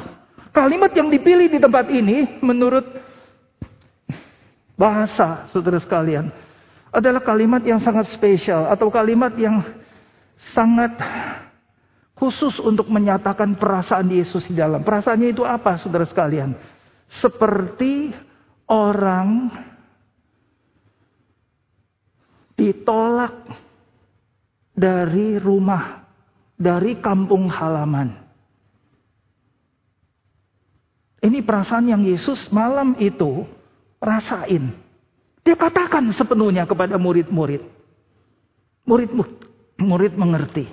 [0.51, 2.83] Kalimat yang dipilih di tempat ini menurut
[4.75, 6.27] bahasa saudara sekalian
[6.91, 9.63] adalah kalimat yang sangat spesial atau kalimat yang
[10.51, 10.91] sangat
[12.19, 14.83] khusus untuk menyatakan perasaan Yesus di dalam.
[14.83, 16.53] Perasaannya itu apa saudara sekalian?
[17.07, 18.11] Seperti
[18.67, 19.49] orang
[22.59, 23.49] ditolak
[24.77, 26.05] dari rumah,
[26.53, 28.20] dari kampung halaman.
[31.21, 33.45] Ini perasaan yang Yesus malam itu
[34.01, 34.73] rasain.
[35.45, 37.61] Dia katakan sepenuhnya kepada murid-murid.
[38.89, 40.65] Murid-murid mengerti.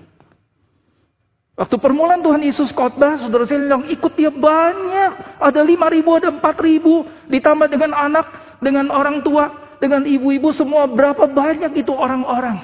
[1.58, 5.42] Waktu permulaan Tuhan Yesus khotbah, saudara saya bilang ikut dia banyak.
[5.42, 7.04] Ada lima ribu, ada empat ribu.
[7.28, 10.88] Ditambah dengan anak, dengan orang tua, dengan ibu-ibu semua.
[10.88, 12.62] Berapa banyak itu orang-orang.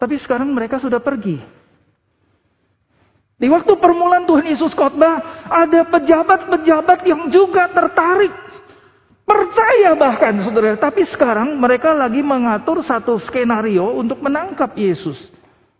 [0.00, 1.57] Tapi sekarang mereka sudah pergi.
[3.38, 8.34] Di waktu permulaan Tuhan Yesus khotbah, ada pejabat-pejabat yang juga tertarik.
[9.22, 10.74] Percaya bahkan saudara.
[10.74, 15.14] Tapi sekarang mereka lagi mengatur satu skenario untuk menangkap Yesus.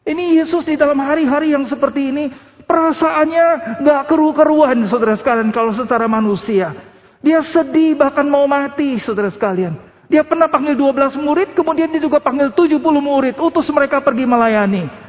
[0.07, 2.31] Ini Yesus di dalam hari-hari yang seperti ini.
[2.69, 6.77] Perasaannya gak keru-keruan saudara sekalian kalau secara manusia.
[7.19, 9.75] Dia sedih bahkan mau mati saudara sekalian.
[10.07, 13.35] Dia pernah panggil 12 murid, kemudian dia juga panggil 70 murid.
[13.41, 15.08] Utus mereka pergi melayani.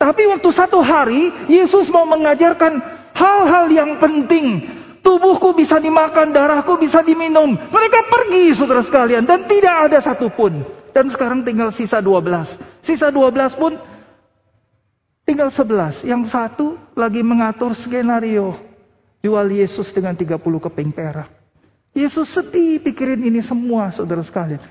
[0.00, 2.80] Tapi waktu satu hari Yesus mau mengajarkan
[3.12, 4.64] hal-hal yang penting.
[5.04, 7.52] Tubuhku bisa dimakan, darahku bisa diminum.
[7.52, 10.64] Mereka pergi saudara sekalian dan tidak ada satupun.
[10.96, 12.24] Dan sekarang tinggal sisa 12.
[12.88, 13.76] Sisa 12 pun
[15.28, 16.08] tinggal 11.
[16.08, 18.56] Yang satu lagi mengatur skenario.
[19.20, 21.28] Jual Yesus dengan 30 keping perak.
[21.92, 24.64] Yesus sedih pikirin ini semua saudara sekalian.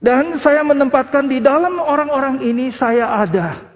[0.00, 3.69] Dan saya menempatkan di dalam orang-orang ini saya ada.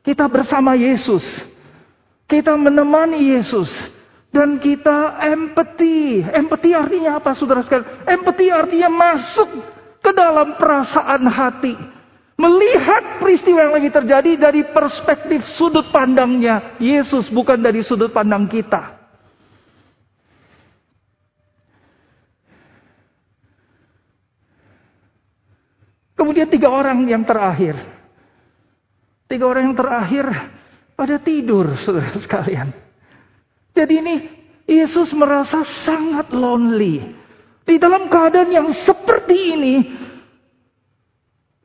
[0.00, 1.24] Kita bersama Yesus.
[2.24, 3.68] Kita menemani Yesus.
[4.30, 6.22] Dan kita empati.
[6.24, 8.06] Empati artinya apa saudara sekalian?
[8.06, 9.50] Empati artinya masuk
[10.00, 11.74] ke dalam perasaan hati.
[12.40, 18.96] Melihat peristiwa yang lagi terjadi dari perspektif sudut pandangnya Yesus bukan dari sudut pandang kita.
[26.16, 27.99] Kemudian tiga orang yang terakhir.
[29.30, 30.26] Tiga orang yang terakhir
[30.98, 32.74] pada tidur, saudara sekalian.
[33.70, 34.16] Jadi ini
[34.66, 37.14] Yesus merasa sangat lonely.
[37.62, 39.74] Di dalam keadaan yang seperti ini,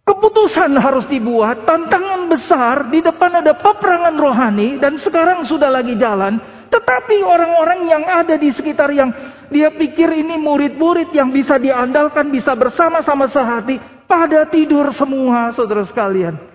[0.05, 6.37] keputusan harus dibuat, tantangan besar, di depan ada peperangan rohani, dan sekarang sudah lagi jalan.
[6.69, 9.09] Tetapi orang-orang yang ada di sekitar yang
[9.49, 16.54] dia pikir ini murid-murid yang bisa diandalkan, bisa bersama-sama sehati, pada tidur semua saudara sekalian.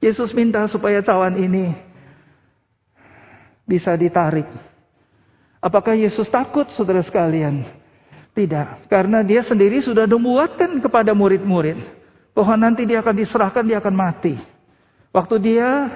[0.00, 1.72] Yesus minta supaya cawan ini
[3.64, 4.46] bisa ditarik.
[5.58, 7.66] Apakah Yesus takut saudara sekalian?
[8.36, 11.80] Tidak, karena dia sendiri sudah membuatkan kepada murid-murid
[12.36, 14.36] bahwa nanti dia akan diserahkan, dia akan mati.
[15.08, 15.88] Waktu dia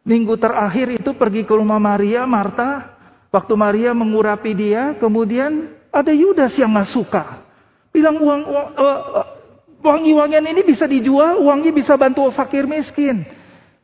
[0.00, 2.96] minggu terakhir itu pergi ke rumah Maria, Marta,
[3.28, 7.44] waktu Maria mengurapi dia, kemudian ada Yudas yang nggak suka.
[7.92, 9.35] Bilang uang, uang uh,
[9.80, 13.26] wangi-wangian ini bisa dijual, uangnya bisa bantu fakir miskin.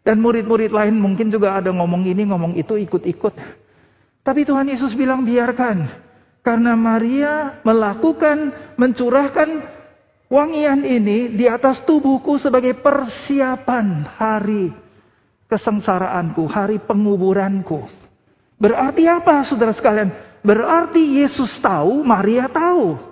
[0.03, 3.35] Dan murid-murid lain mungkin juga ada ngomong ini, ngomong itu, ikut-ikut.
[4.23, 5.87] Tapi Tuhan Yesus bilang biarkan.
[6.43, 9.63] Karena Maria melakukan, mencurahkan
[10.27, 14.75] wangian ini di atas tubuhku sebagai persiapan hari
[15.47, 17.85] kesengsaraanku, hari penguburanku.
[18.57, 20.11] Berarti apa saudara sekalian?
[20.41, 23.12] Berarti Yesus tahu, Maria tahu.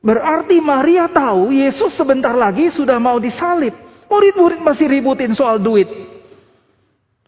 [0.00, 3.76] Berarti Maria tahu Yesus sebentar lagi sudah mau disalib.
[4.08, 5.86] Murid-murid masih ributin soal duit.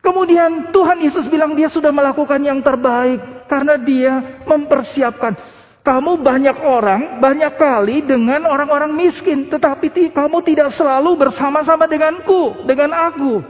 [0.03, 5.39] Kemudian Tuhan Yesus bilang dia sudah melakukan yang terbaik karena dia mempersiapkan.
[5.83, 12.95] Kamu banyak orang, banyak kali dengan orang-orang miskin, tetapi kamu tidak selalu bersama-sama denganku, dengan
[13.11, 13.43] aku.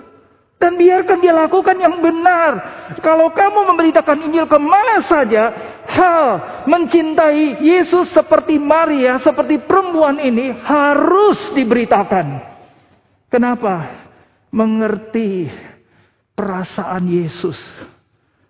[0.56, 2.52] Dan biarkan dia lakukan yang benar.
[3.04, 5.42] Kalau kamu memberitakan Injil ke mana saja,
[5.92, 6.24] hal
[6.64, 12.40] mencintai Yesus seperti Maria, seperti perempuan ini harus diberitakan.
[13.28, 14.00] Kenapa?
[14.52, 15.48] Mengerti
[16.36, 17.56] perasaan Yesus.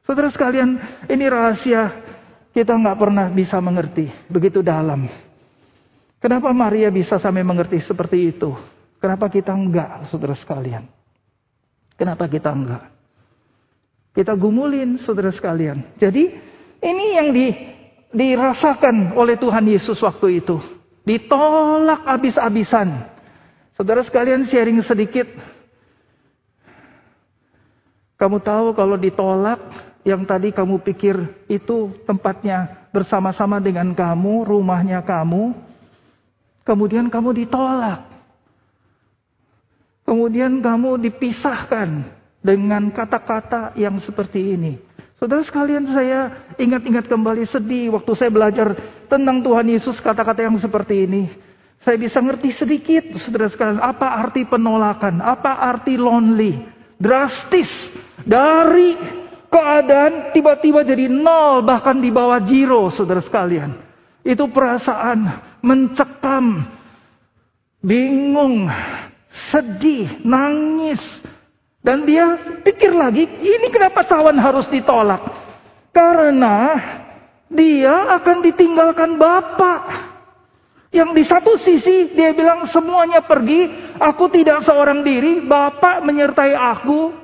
[0.02, 1.94] Saudara sekalian, ini rahasia
[2.50, 5.07] kita nggak pernah bisa mengerti begitu dalam.
[6.18, 8.55] Kenapa Maria bisa sampai mengerti seperti itu?
[9.02, 10.87] Kenapa kita enggak, saudara sekalian?
[11.98, 12.87] Kenapa kita enggak?
[14.14, 15.83] Kita gumulin saudara sekalian.
[15.98, 16.52] Jadi
[16.83, 17.47] ini yang di,
[18.11, 20.59] dirasakan oleh Tuhan Yesus waktu itu.
[21.07, 23.07] Ditolak habis-habisan.
[23.79, 25.31] Saudara sekalian sharing sedikit.
[28.18, 29.59] Kamu tahu kalau ditolak
[30.03, 35.55] yang tadi kamu pikir itu tempatnya bersama-sama dengan kamu, rumahnya kamu.
[36.62, 38.11] Kemudian kamu ditolak.
[40.03, 42.11] Kemudian kamu dipisahkan
[42.42, 44.79] dengan kata-kata yang seperti ini.
[45.22, 48.74] Saudara sekalian saya ingat-ingat kembali sedih waktu saya belajar
[49.06, 51.30] tentang Tuhan Yesus kata-kata yang seperti ini.
[51.87, 56.66] Saya bisa ngerti sedikit saudara sekalian apa arti penolakan, apa arti lonely,
[56.98, 57.70] drastis
[58.26, 58.98] dari
[59.46, 63.78] keadaan tiba-tiba jadi nol bahkan di bawah zero saudara sekalian.
[64.26, 66.66] Itu perasaan mencekam,
[67.78, 68.66] bingung,
[69.54, 70.98] sedih, nangis.
[71.83, 75.18] Dan dia pikir lagi, ini kenapa cawan harus ditolak?
[75.90, 76.79] Karena
[77.51, 79.81] dia akan ditinggalkan Bapak.
[80.95, 83.66] Yang di satu sisi dia bilang semuanya pergi,
[83.99, 87.18] aku tidak seorang diri, Bapak menyertai aku.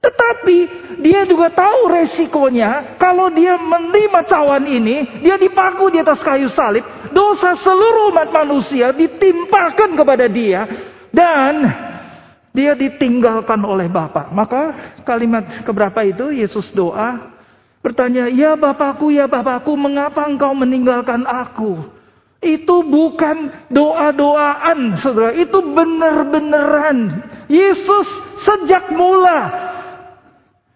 [0.00, 0.58] Tetapi
[1.04, 6.82] dia juga tahu resikonya kalau dia menerima cawan ini, dia dipaku di atas kayu salib,
[7.12, 10.64] dosa seluruh umat manusia ditimpakan kepada dia
[11.12, 11.89] dan
[12.50, 14.34] dia ditinggalkan oleh Bapak.
[14.34, 14.62] Maka
[15.06, 17.30] kalimat keberapa itu Yesus doa
[17.80, 22.00] bertanya, "Ya Bapakku, ya Bapakku, mengapa engkau meninggalkan aku?"
[22.40, 25.36] Itu bukan doa-doaan, Saudara.
[25.36, 27.28] Itu benar-beneran.
[27.52, 28.08] Yesus
[28.40, 29.68] sejak mula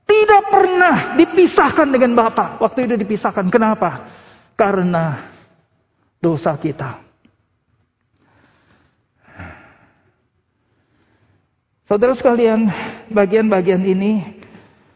[0.04, 2.60] tidak pernah dipisahkan dengan Bapak.
[2.60, 3.48] Waktu itu dipisahkan.
[3.48, 4.12] Kenapa?
[4.60, 5.32] Karena
[6.20, 7.03] dosa kita.
[11.84, 12.64] Saudara sekalian,
[13.12, 14.40] bagian-bagian ini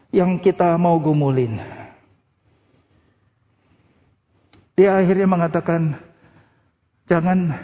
[0.09, 1.61] yang kita mau gumulin.
[4.73, 6.09] Dia akhirnya mengatakan,
[7.09, 7.57] Jangan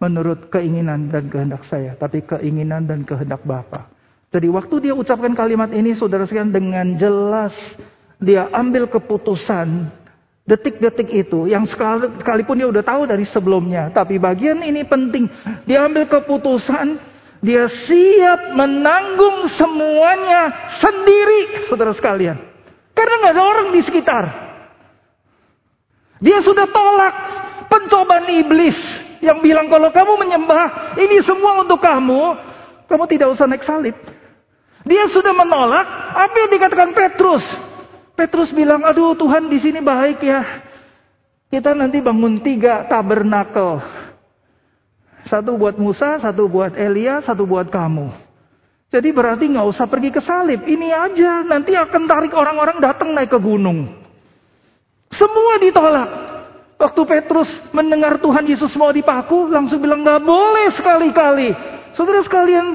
[0.00, 3.92] menurut keinginan dan kehendak saya, tapi keinginan dan kehendak Bapa.
[4.32, 7.52] Jadi waktu dia ucapkan kalimat ini, saudara sekalian dengan jelas
[8.16, 9.92] dia ambil keputusan
[10.48, 15.28] detik-detik itu yang sekalipun dia udah tahu dari sebelumnya, tapi bagian ini penting.
[15.68, 16.96] Dia ambil keputusan,
[17.38, 22.34] dia siap menanggung semuanya sendiri, saudara sekalian.
[22.94, 24.24] Karena nggak ada orang di sekitar.
[26.18, 27.14] Dia sudah tolak
[27.70, 28.74] pencobaan iblis
[29.22, 32.22] yang bilang kalau kamu menyembah ini semua untuk kamu,
[32.90, 33.94] kamu tidak usah naik salib.
[34.82, 35.86] Dia sudah menolak
[36.16, 37.44] apa yang dikatakan Petrus.
[38.18, 40.42] Petrus bilang, aduh Tuhan di sini baik ya.
[41.48, 43.78] Kita nanti bangun tiga tabernakel.
[45.28, 48.08] Satu buat Musa, satu buat Elia, satu buat kamu.
[48.88, 50.64] Jadi berarti nggak usah pergi ke salib.
[50.64, 53.92] Ini aja, nanti akan tarik orang-orang datang naik ke gunung.
[55.12, 56.10] Semua ditolak.
[56.80, 61.52] Waktu Petrus mendengar Tuhan Yesus mau dipaku, langsung bilang nggak boleh sekali-kali.
[61.92, 62.66] Saudara sekalian,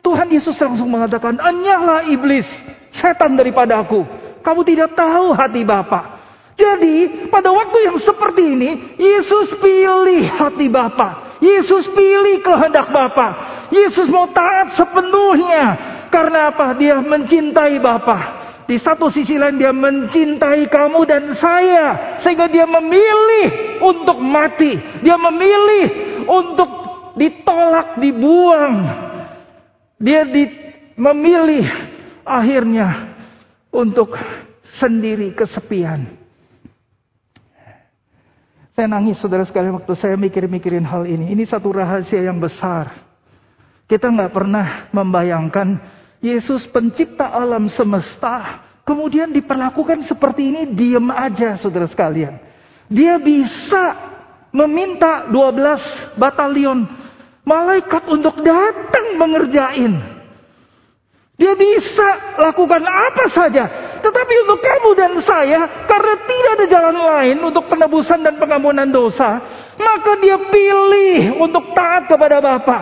[0.00, 2.48] Tuhan Yesus langsung mengatakan, Anyahlah iblis,
[2.96, 4.06] setan daripada aku.
[4.40, 6.16] Kamu tidak tahu hati Bapa.
[6.56, 11.29] Jadi pada waktu yang seperti ini, Yesus pilih hati Bapa.
[11.40, 13.28] Yesus pilih kehendak Bapa.
[13.72, 15.64] Yesus mau taat sepenuhnya.
[16.12, 16.76] Karena apa?
[16.76, 18.18] Dia mencintai Bapa.
[18.68, 22.20] Di satu sisi lain dia mencintai kamu dan saya.
[22.20, 24.76] Sehingga dia memilih untuk mati.
[25.00, 25.86] Dia memilih
[26.28, 26.70] untuk
[27.16, 28.76] ditolak, dibuang.
[29.96, 30.44] Dia di,
[31.00, 31.64] memilih
[32.22, 33.16] akhirnya
[33.72, 34.12] untuk
[34.76, 36.19] sendiri kesepian.
[38.80, 41.36] Saya nangis saudara sekalian waktu saya mikir-mikirin hal ini.
[41.36, 42.96] Ini satu rahasia yang besar.
[43.84, 45.76] Kita nggak pernah membayangkan
[46.24, 48.64] Yesus pencipta alam semesta.
[48.88, 52.40] Kemudian diperlakukan seperti ini diem aja saudara sekalian.
[52.88, 54.00] Dia bisa
[54.48, 56.88] meminta 12 batalion
[57.44, 59.92] malaikat untuk datang mengerjain.
[61.36, 62.08] Dia bisa
[62.48, 63.64] lakukan apa saja.
[64.00, 69.40] Tetapi untuk kamu dan saya, karena tidak ada jalan lain untuk penebusan dan pengampunan dosa,
[69.76, 72.78] maka dia pilih untuk taat kepada Bapa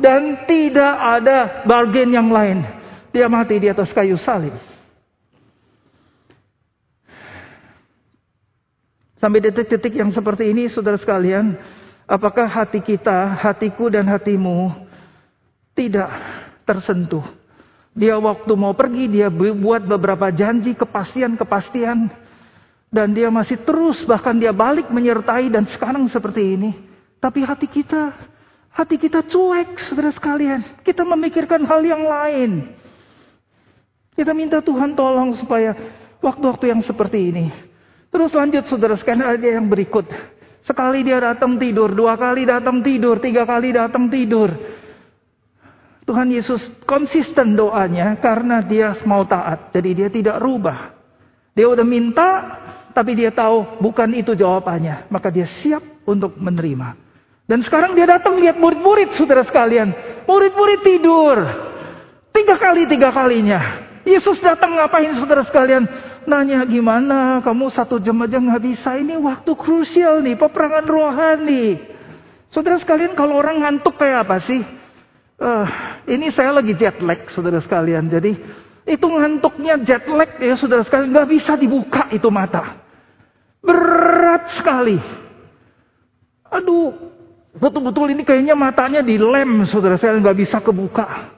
[0.00, 2.64] dan tidak ada bargain yang lain.
[3.12, 4.56] Dia mati di atas kayu salib.
[9.20, 11.56] Sampai detik-detik yang seperti ini, saudara sekalian,
[12.04, 14.72] apakah hati kita, hatiku dan hatimu
[15.72, 16.12] tidak
[16.68, 17.43] tersentuh
[17.94, 22.10] dia waktu mau pergi, dia buat beberapa janji, kepastian-kepastian.
[22.90, 26.70] Dan dia masih terus, bahkan dia balik menyertai dan sekarang seperti ini.
[27.22, 28.14] Tapi hati kita,
[28.74, 30.82] hati kita cuek, saudara sekalian.
[30.82, 32.50] Kita memikirkan hal yang lain.
[34.14, 35.74] Kita minta Tuhan tolong supaya
[36.18, 37.46] waktu-waktu yang seperti ini.
[38.10, 40.06] Terus lanjut saudara sekalian ada yang berikut.
[40.66, 44.54] Sekali dia datang tidur, dua kali datang tidur, tiga kali datang tidur.
[46.04, 49.72] Tuhan Yesus konsisten doanya karena dia mau taat.
[49.72, 50.92] Jadi dia tidak rubah.
[51.56, 52.28] Dia udah minta,
[52.92, 55.08] tapi dia tahu bukan itu jawabannya.
[55.08, 57.00] Maka dia siap untuk menerima.
[57.48, 59.92] Dan sekarang dia datang lihat murid-murid saudara sekalian.
[60.28, 61.38] Murid-murid tidur.
[62.32, 63.60] Tiga kali, tiga kalinya.
[64.04, 65.88] Yesus datang ngapain saudara sekalian?
[66.24, 68.96] Nanya gimana, kamu satu jam aja nggak bisa.
[68.96, 71.80] Ini waktu krusial nih, peperangan rohani.
[72.48, 74.60] Saudara sekalian kalau orang ngantuk kayak apa sih?
[75.36, 75.68] Uh,
[76.04, 78.12] ini saya lagi jet lag, saudara sekalian.
[78.12, 78.36] Jadi
[78.84, 81.16] itu ngantuknya jet lag ya, saudara sekalian.
[81.16, 82.84] Gak bisa dibuka itu mata.
[83.64, 85.00] Berat sekali.
[86.52, 86.92] Aduh,
[87.56, 90.20] betul-betul ini kayaknya matanya dilem, saudara sekalian.
[90.20, 91.32] Gak bisa kebuka.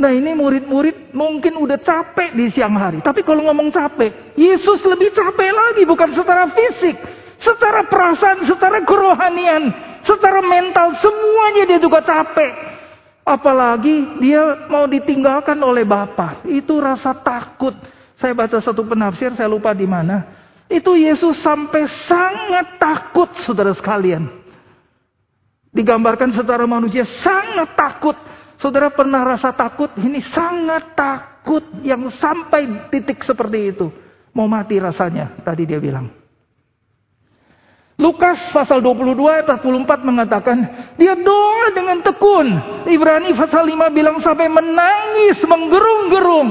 [0.00, 3.04] Nah ini murid-murid mungkin udah capek di siang hari.
[3.04, 5.84] Tapi kalau ngomong capek, Yesus lebih capek lagi.
[5.84, 6.96] Bukan secara fisik.
[7.36, 9.68] Secara perasaan, secara kerohanian,
[10.00, 10.96] secara mental.
[10.96, 12.79] Semuanya dia juga capek.
[13.24, 16.42] Apalagi dia mau ditinggalkan oleh Bapa.
[16.48, 17.76] Itu rasa takut.
[18.20, 20.28] Saya baca satu penafsir, saya lupa di mana.
[20.70, 24.28] Itu Yesus sampai sangat takut, saudara sekalian.
[25.70, 28.14] Digambarkan secara manusia sangat takut.
[28.60, 29.88] Saudara pernah rasa takut?
[29.96, 33.88] Ini sangat takut yang sampai titik seperti itu.
[34.36, 36.19] Mau mati rasanya, tadi dia bilang.
[38.00, 40.56] Lukas pasal 22 ayat 44 mengatakan
[40.96, 42.48] dia doa dengan tekun.
[42.88, 46.50] Ibrani pasal 5 bilang sampai menangis menggerung-gerung.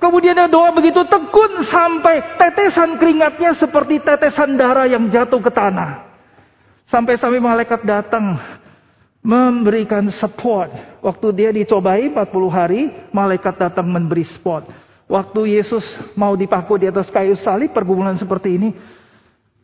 [0.00, 6.08] Kemudian dia doa begitu tekun sampai tetesan keringatnya seperti tetesan darah yang jatuh ke tanah.
[6.88, 8.40] Sampai-sampai malaikat datang
[9.20, 10.72] memberikan support.
[11.04, 14.64] Waktu dia dicobai 40 hari, malaikat datang memberi support.
[15.04, 15.84] Waktu Yesus
[16.16, 18.72] mau dipaku di atas kayu salib pergumulan seperti ini,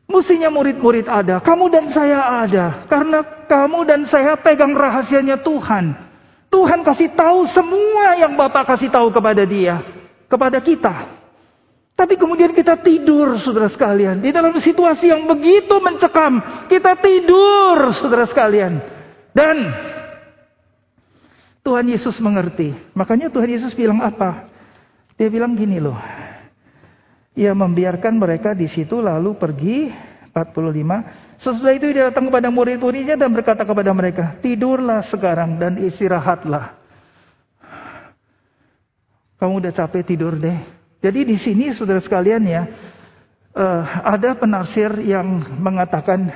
[0.07, 2.87] Mestinya murid-murid ada, kamu dan saya ada.
[2.87, 5.99] Karena kamu dan saya pegang rahasianya Tuhan.
[6.47, 9.83] Tuhan kasih tahu semua yang Bapak kasih tahu kepada dia.
[10.31, 11.11] Kepada kita.
[11.97, 14.23] Tapi kemudian kita tidur, saudara sekalian.
[14.23, 16.39] Di dalam situasi yang begitu mencekam.
[16.71, 18.79] Kita tidur, saudara sekalian.
[19.35, 19.57] Dan
[21.67, 22.71] Tuhan Yesus mengerti.
[22.95, 24.47] Makanya Tuhan Yesus bilang apa?
[25.19, 25.99] Dia bilang gini loh.
[27.37, 29.93] Ia membiarkan mereka di situ lalu pergi
[30.33, 31.41] 45.
[31.41, 36.77] Sesudah itu dia datang kepada murid-muridnya dan berkata kepada mereka, "Tidurlah sekarang dan istirahatlah."
[39.37, 40.57] Kamu udah capek tidur deh.
[41.05, 42.63] Jadi di sini saudara sekalian ya,
[43.53, 43.83] uh,
[44.17, 46.33] ada penafsir yang mengatakan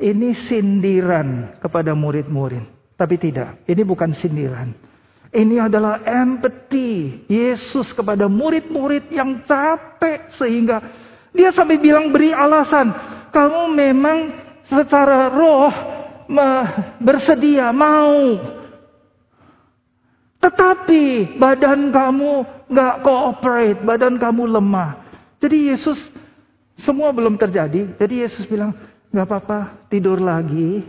[0.00, 2.64] ini sindiran kepada murid-murid.
[2.96, 4.72] Tapi tidak, ini bukan sindiran.
[5.28, 10.80] Ini adalah empathy Yesus kepada murid-murid yang capek sehingga
[11.36, 12.88] dia sampai bilang beri alasan,
[13.28, 14.18] kamu memang
[14.64, 15.72] secara roh
[17.00, 18.40] bersedia mau.
[20.38, 22.32] Tetapi badan kamu
[22.72, 24.96] nggak cooperate, badan kamu lemah.
[25.44, 25.98] Jadi Yesus
[26.78, 27.96] semua belum terjadi.
[28.00, 28.72] Jadi Yesus bilang
[29.12, 30.84] nggak apa-apa, tidur lagi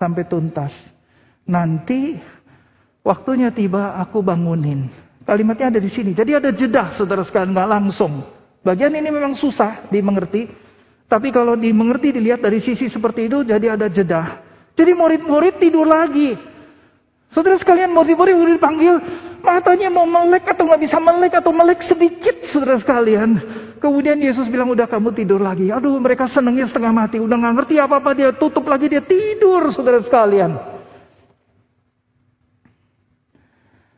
[0.00, 0.74] sampai tuntas.
[1.46, 2.18] Nanti
[3.06, 4.90] Waktunya tiba aku bangunin.
[5.22, 6.10] Kalimatnya ada di sini.
[6.10, 8.26] Jadi ada jeda saudara sekalian nggak langsung.
[8.66, 10.50] Bagian ini memang susah dimengerti.
[11.06, 14.42] Tapi kalau dimengerti dilihat dari sisi seperti itu jadi ada jeda.
[14.74, 16.34] Jadi murid-murid tidur lagi.
[17.30, 18.98] Saudara sekalian murid-murid dipanggil
[19.38, 23.38] matanya mau melek atau nggak bisa melek atau melek sedikit saudara sekalian.
[23.78, 25.70] Kemudian Yesus bilang udah kamu tidur lagi.
[25.70, 27.22] Aduh mereka senengnya setengah mati.
[27.22, 30.75] Udah nggak ngerti apa-apa dia tutup lagi dia tidur saudara sekalian.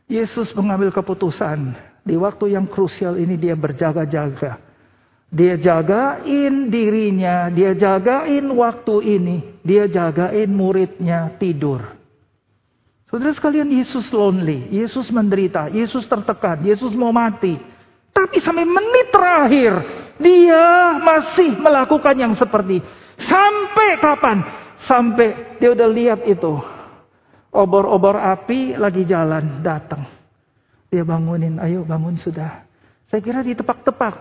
[0.09, 4.57] Yesus mengambil keputusan di waktu yang krusial ini dia berjaga-jaga.
[5.29, 11.85] Dia jagain dirinya, dia jagain waktu ini, dia jagain muridnya tidur.
[13.05, 17.61] Saudara sekalian, Yesus lonely, Yesus menderita, Yesus tertekan, Yesus mau mati.
[18.09, 19.73] Tapi sampai menit terakhir,
[20.17, 22.81] dia masih melakukan yang seperti.
[23.21, 24.37] Sampai kapan?
[24.81, 26.78] Sampai dia udah lihat itu.
[27.59, 30.07] Obor-obor api lagi jalan, datang.
[30.87, 32.63] Dia bangunin, ayo bangun sudah.
[33.11, 34.15] Saya kira ditepak-tepak.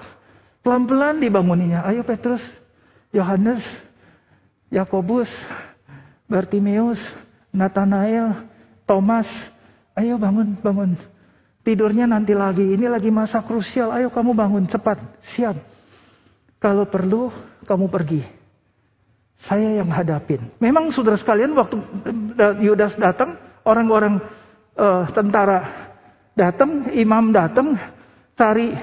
[0.66, 1.86] Pelan-pelan dibanguninnya.
[1.86, 2.42] Ayo Petrus,
[3.14, 3.62] Yohanes,
[4.74, 5.30] Yakobus,
[6.26, 6.98] Bartimeus,
[7.54, 8.50] Nathanael,
[8.90, 9.30] Thomas.
[9.94, 10.98] Ayo bangun, bangun.
[11.62, 12.74] Tidurnya nanti lagi.
[12.74, 13.94] Ini lagi masa krusial.
[13.94, 14.98] Ayo kamu bangun cepat,
[15.36, 15.54] siap.
[16.58, 17.30] Kalau perlu,
[17.70, 18.37] kamu pergi.
[19.46, 20.50] Saya yang hadapin.
[20.58, 21.78] Memang saudara sekalian waktu
[22.58, 24.18] Yudas datang, orang-orang
[24.74, 25.90] uh, tentara
[26.34, 27.78] datang, imam datang,
[28.34, 28.74] cari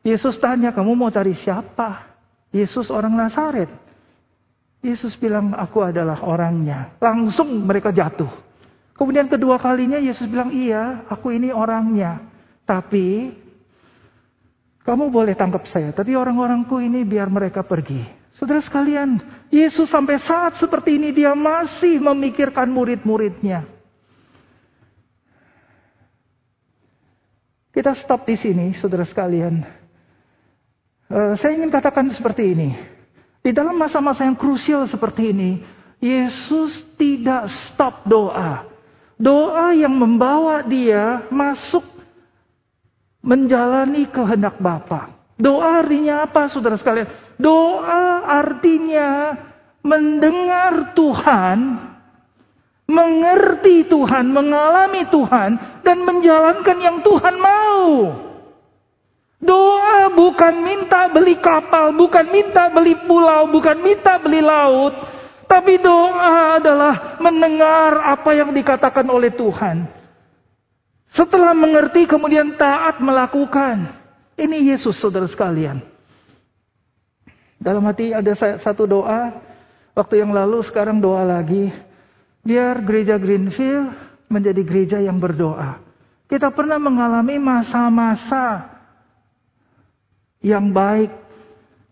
[0.00, 2.10] Yesus tanya, kamu mau cari siapa?
[2.50, 3.70] Yesus orang Nazaret.
[4.80, 6.96] Yesus bilang, aku adalah orangnya.
[6.98, 8.30] Langsung mereka jatuh.
[8.96, 12.24] Kemudian kedua kalinya Yesus bilang, iya, aku ini orangnya.
[12.64, 13.36] Tapi,
[14.80, 15.92] kamu boleh tangkap saya.
[15.92, 18.00] Tapi orang-orangku ini biar mereka pergi.
[18.32, 19.20] Saudara sekalian,
[19.50, 23.66] Yesus sampai saat seperti ini dia masih memikirkan murid-muridnya.
[27.74, 29.62] Kita stop di sini, saudara sekalian.
[31.10, 32.78] Uh, saya ingin katakan seperti ini.
[33.42, 35.62] Di dalam masa-masa yang krusial seperti ini,
[35.98, 38.70] Yesus tidak stop doa.
[39.18, 41.82] Doa yang membawa dia masuk
[43.20, 45.12] menjalani kehendak Bapa.
[45.36, 47.08] Doa artinya apa, saudara sekalian?
[47.40, 49.32] Doa artinya
[49.80, 51.58] mendengar Tuhan,
[52.84, 57.88] mengerti Tuhan, mengalami Tuhan, dan menjalankan yang Tuhan mau.
[59.40, 64.92] Doa bukan minta beli kapal, bukan minta beli pulau, bukan minta beli laut.
[65.48, 69.88] Tapi doa adalah mendengar apa yang dikatakan oleh Tuhan.
[71.10, 73.96] Setelah mengerti kemudian taat melakukan.
[74.38, 75.82] Ini Yesus saudara sekalian.
[77.60, 79.36] Dalam hati ada satu doa,
[79.92, 81.68] waktu yang lalu sekarang doa lagi.
[82.40, 83.92] Biar gereja Greenfield
[84.32, 85.76] menjadi gereja yang berdoa.
[86.24, 88.64] Kita pernah mengalami masa-masa
[90.40, 91.12] yang baik.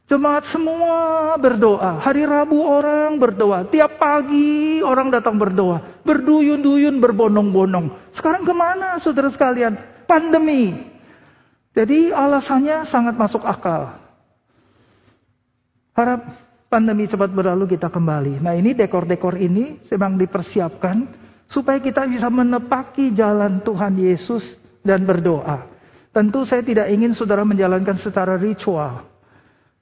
[0.08, 2.00] Jemaat semua berdoa.
[2.00, 3.68] Hari Rabu orang berdoa.
[3.68, 6.00] Tiap pagi orang datang berdoa.
[6.00, 8.16] Berduyun-duyun, berbondong-bondong.
[8.16, 9.76] Sekarang ke mana saudara sekalian?
[10.08, 10.80] Pandemi.
[11.76, 14.07] Jadi alasannya sangat masuk akal.
[15.98, 16.22] Harap
[16.70, 18.38] pandemi cepat berlalu kita kembali.
[18.38, 21.10] Nah ini dekor-dekor ini sedang dipersiapkan
[21.50, 25.66] supaya kita bisa menepaki jalan Tuhan Yesus dan berdoa.
[26.14, 29.10] Tentu saya tidak ingin saudara menjalankan secara ritual.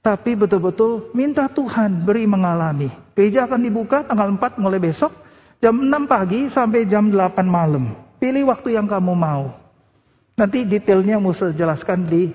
[0.01, 2.89] Tapi betul-betul minta Tuhan beri mengalami.
[3.13, 5.13] Gereja akan dibuka tanggal 4 mulai besok.
[5.61, 7.93] Jam 6 pagi sampai jam 8 malam.
[8.17, 9.53] Pilih waktu yang kamu mau.
[10.33, 12.33] Nanti detailnya Musa jelaskan di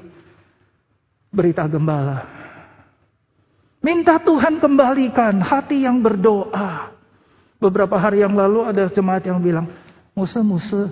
[1.35, 2.42] berita gembala.
[3.83, 6.95] Minta Tuhan kembalikan hati yang berdoa.
[7.59, 9.67] Beberapa hari yang lalu ada jemaat yang bilang,
[10.15, 10.87] Musa, Musa,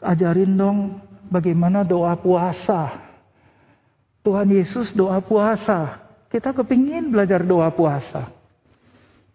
[0.00, 2.96] ajarin dong bagaimana doa puasa.
[4.24, 6.00] Tuhan Yesus doa puasa.
[6.32, 8.32] Kita kepingin belajar doa puasa.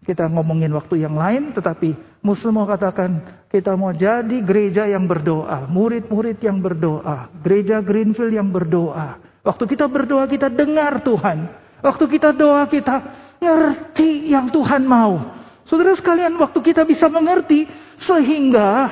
[0.05, 5.65] Kita ngomongin waktu yang lain, tetapi Muslim mau katakan kita mau jadi gereja yang berdoa,
[5.65, 9.17] murid-murid yang berdoa, gereja Greenfield yang berdoa.
[9.41, 11.64] Waktu kita berdoa kita dengar Tuhan.
[11.85, 12.95] Waktu kita doa kita
[13.37, 15.37] ngerti yang Tuhan mau.
[15.69, 17.69] Saudara sekalian, waktu kita bisa mengerti
[18.01, 18.89] sehingga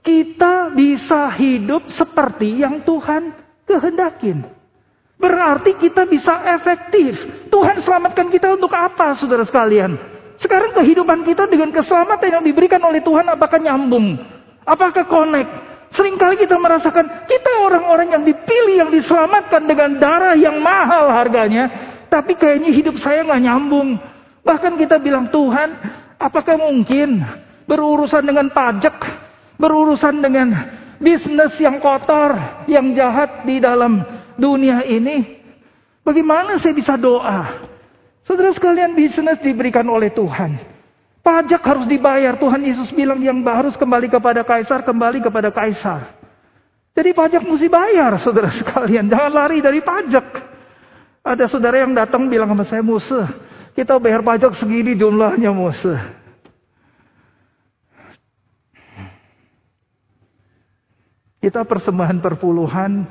[0.00, 3.36] kita bisa hidup seperti yang Tuhan
[3.68, 4.44] kehendakin.
[5.20, 7.16] Berarti kita bisa efektif.
[7.52, 9.96] Tuhan selamatkan kita untuk apa, saudara sekalian?
[10.40, 14.16] Sekarang kehidupan kita dengan keselamatan yang diberikan oleh Tuhan apakah nyambung?
[14.64, 15.48] Apakah connect?
[15.94, 21.93] Seringkali kita merasakan kita orang-orang yang dipilih, yang diselamatkan dengan darah yang mahal harganya.
[22.14, 23.98] Tapi kayaknya hidup saya nggak nyambung.
[24.46, 25.74] Bahkan kita bilang, Tuhan,
[26.14, 27.18] apakah mungkin
[27.66, 28.94] berurusan dengan pajak,
[29.58, 30.54] berurusan dengan
[31.02, 32.38] bisnis yang kotor,
[32.70, 34.06] yang jahat di dalam
[34.38, 35.42] dunia ini,
[36.06, 37.66] bagaimana saya bisa doa?
[38.22, 40.54] Saudara sekalian, bisnis diberikan oleh Tuhan.
[41.18, 42.38] Pajak harus dibayar.
[42.38, 46.14] Tuhan Yesus bilang yang harus kembali kepada kaisar, kembali kepada kaisar.
[46.94, 49.10] Jadi pajak mesti bayar, saudara sekalian.
[49.10, 50.53] Jangan lari dari pajak.
[51.24, 53.32] Ada saudara yang datang bilang sama saya, Musa,
[53.72, 56.20] kita bayar pajak segini jumlahnya Musa.
[61.40, 63.08] Kita persembahan perpuluhan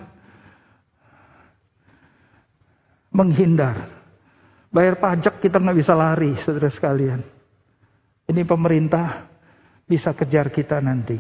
[3.09, 3.89] menghindar.
[4.69, 7.21] Bayar pajak kita nggak bisa lari, saudara sekalian.
[8.29, 9.25] Ini pemerintah
[9.89, 11.17] bisa kejar kita nanti.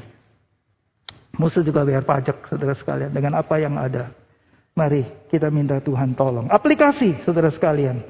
[1.41, 4.13] Musuh juga bayar pajak, saudara sekalian, dengan apa yang ada.
[4.73, 6.49] Mari kita minta Tuhan tolong.
[6.49, 8.01] Aplikasi, saudara sekalian.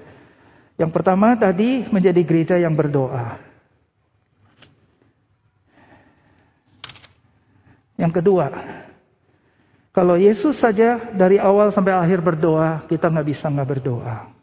[0.80, 3.38] Yang pertama tadi menjadi gereja yang berdoa.
[8.00, 8.48] Yang kedua,
[9.94, 14.34] kalau Yesus saja dari awal sampai akhir berdoa, kita nggak bisa nggak berdoa.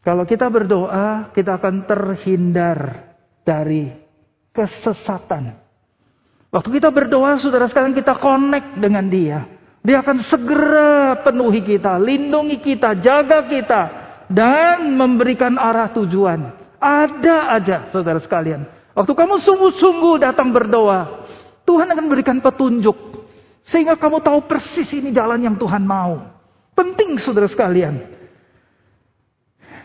[0.00, 3.10] Kalau kita berdoa, kita akan terhindar
[3.42, 3.90] dari
[4.54, 5.58] kesesatan.
[6.54, 9.49] Waktu kita berdoa, saudara sekalian kita connect dengan dia.
[9.80, 13.82] Dia akan segera penuhi kita, lindungi kita, jaga kita,
[14.28, 16.52] dan memberikan arah tujuan.
[16.76, 18.68] Ada aja, saudara sekalian.
[18.92, 21.24] Waktu kamu sungguh-sungguh datang berdoa,
[21.64, 22.96] Tuhan akan berikan petunjuk.
[23.64, 26.28] Sehingga kamu tahu persis ini jalan yang Tuhan mau.
[26.76, 28.20] Penting saudara sekalian.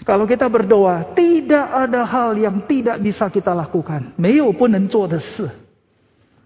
[0.04, 4.14] Kalau kita berdoa, tidak ada hal yang tidak bisa kita lakukan.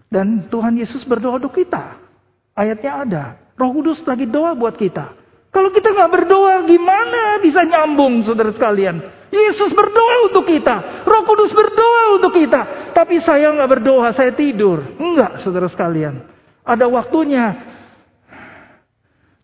[0.10, 2.09] Dan Tuhan Yesus berdoa untuk kita.
[2.60, 3.24] Ayatnya ada.
[3.55, 5.16] Roh Kudus lagi doa buat kita.
[5.47, 8.99] Kalau kita nggak berdoa, gimana bisa nyambung, saudara sekalian?
[9.32, 12.91] Yesus berdoa untuk kita, Roh Kudus berdoa untuk kita.
[12.91, 14.84] Tapi saya nggak berdoa, saya tidur.
[14.99, 16.20] Enggak, saudara sekalian.
[16.68, 17.55] Ada waktunya.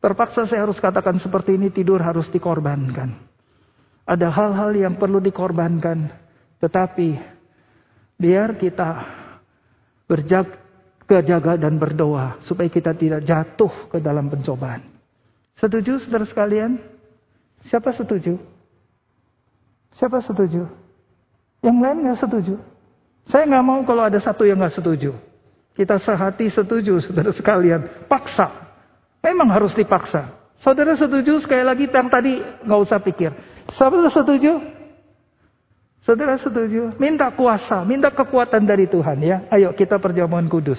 [0.03, 3.15] Terpaksa saya harus katakan seperti ini, tidur harus dikorbankan.
[4.05, 6.11] Ada hal-hal yang perlu dikorbankan.
[6.61, 7.09] Tetapi
[8.19, 8.89] biar kita
[10.05, 10.64] berjaga
[11.05, 14.81] dan berdoa supaya kita tidak jatuh ke dalam pencobaan.
[15.55, 16.81] Setuju saudara sekalian?
[17.69, 18.35] Siapa setuju?
[19.95, 20.67] Siapa setuju?
[21.63, 22.55] Yang lain nggak setuju?
[23.25, 25.15] Saya nggak mau kalau ada satu yang nggak setuju.
[25.75, 28.05] Kita sehati setuju, saudara sekalian.
[28.05, 28.51] Paksa.
[29.23, 30.29] Memang harus dipaksa.
[30.61, 33.31] Saudara setuju sekali lagi yang tadi nggak usah pikir.
[33.73, 34.74] Saudara setuju?
[36.05, 36.93] Saudara setuju?
[37.01, 39.37] Minta kuasa, minta kekuatan dari Tuhan ya.
[39.49, 40.77] Ayo kita perjamuan kudus.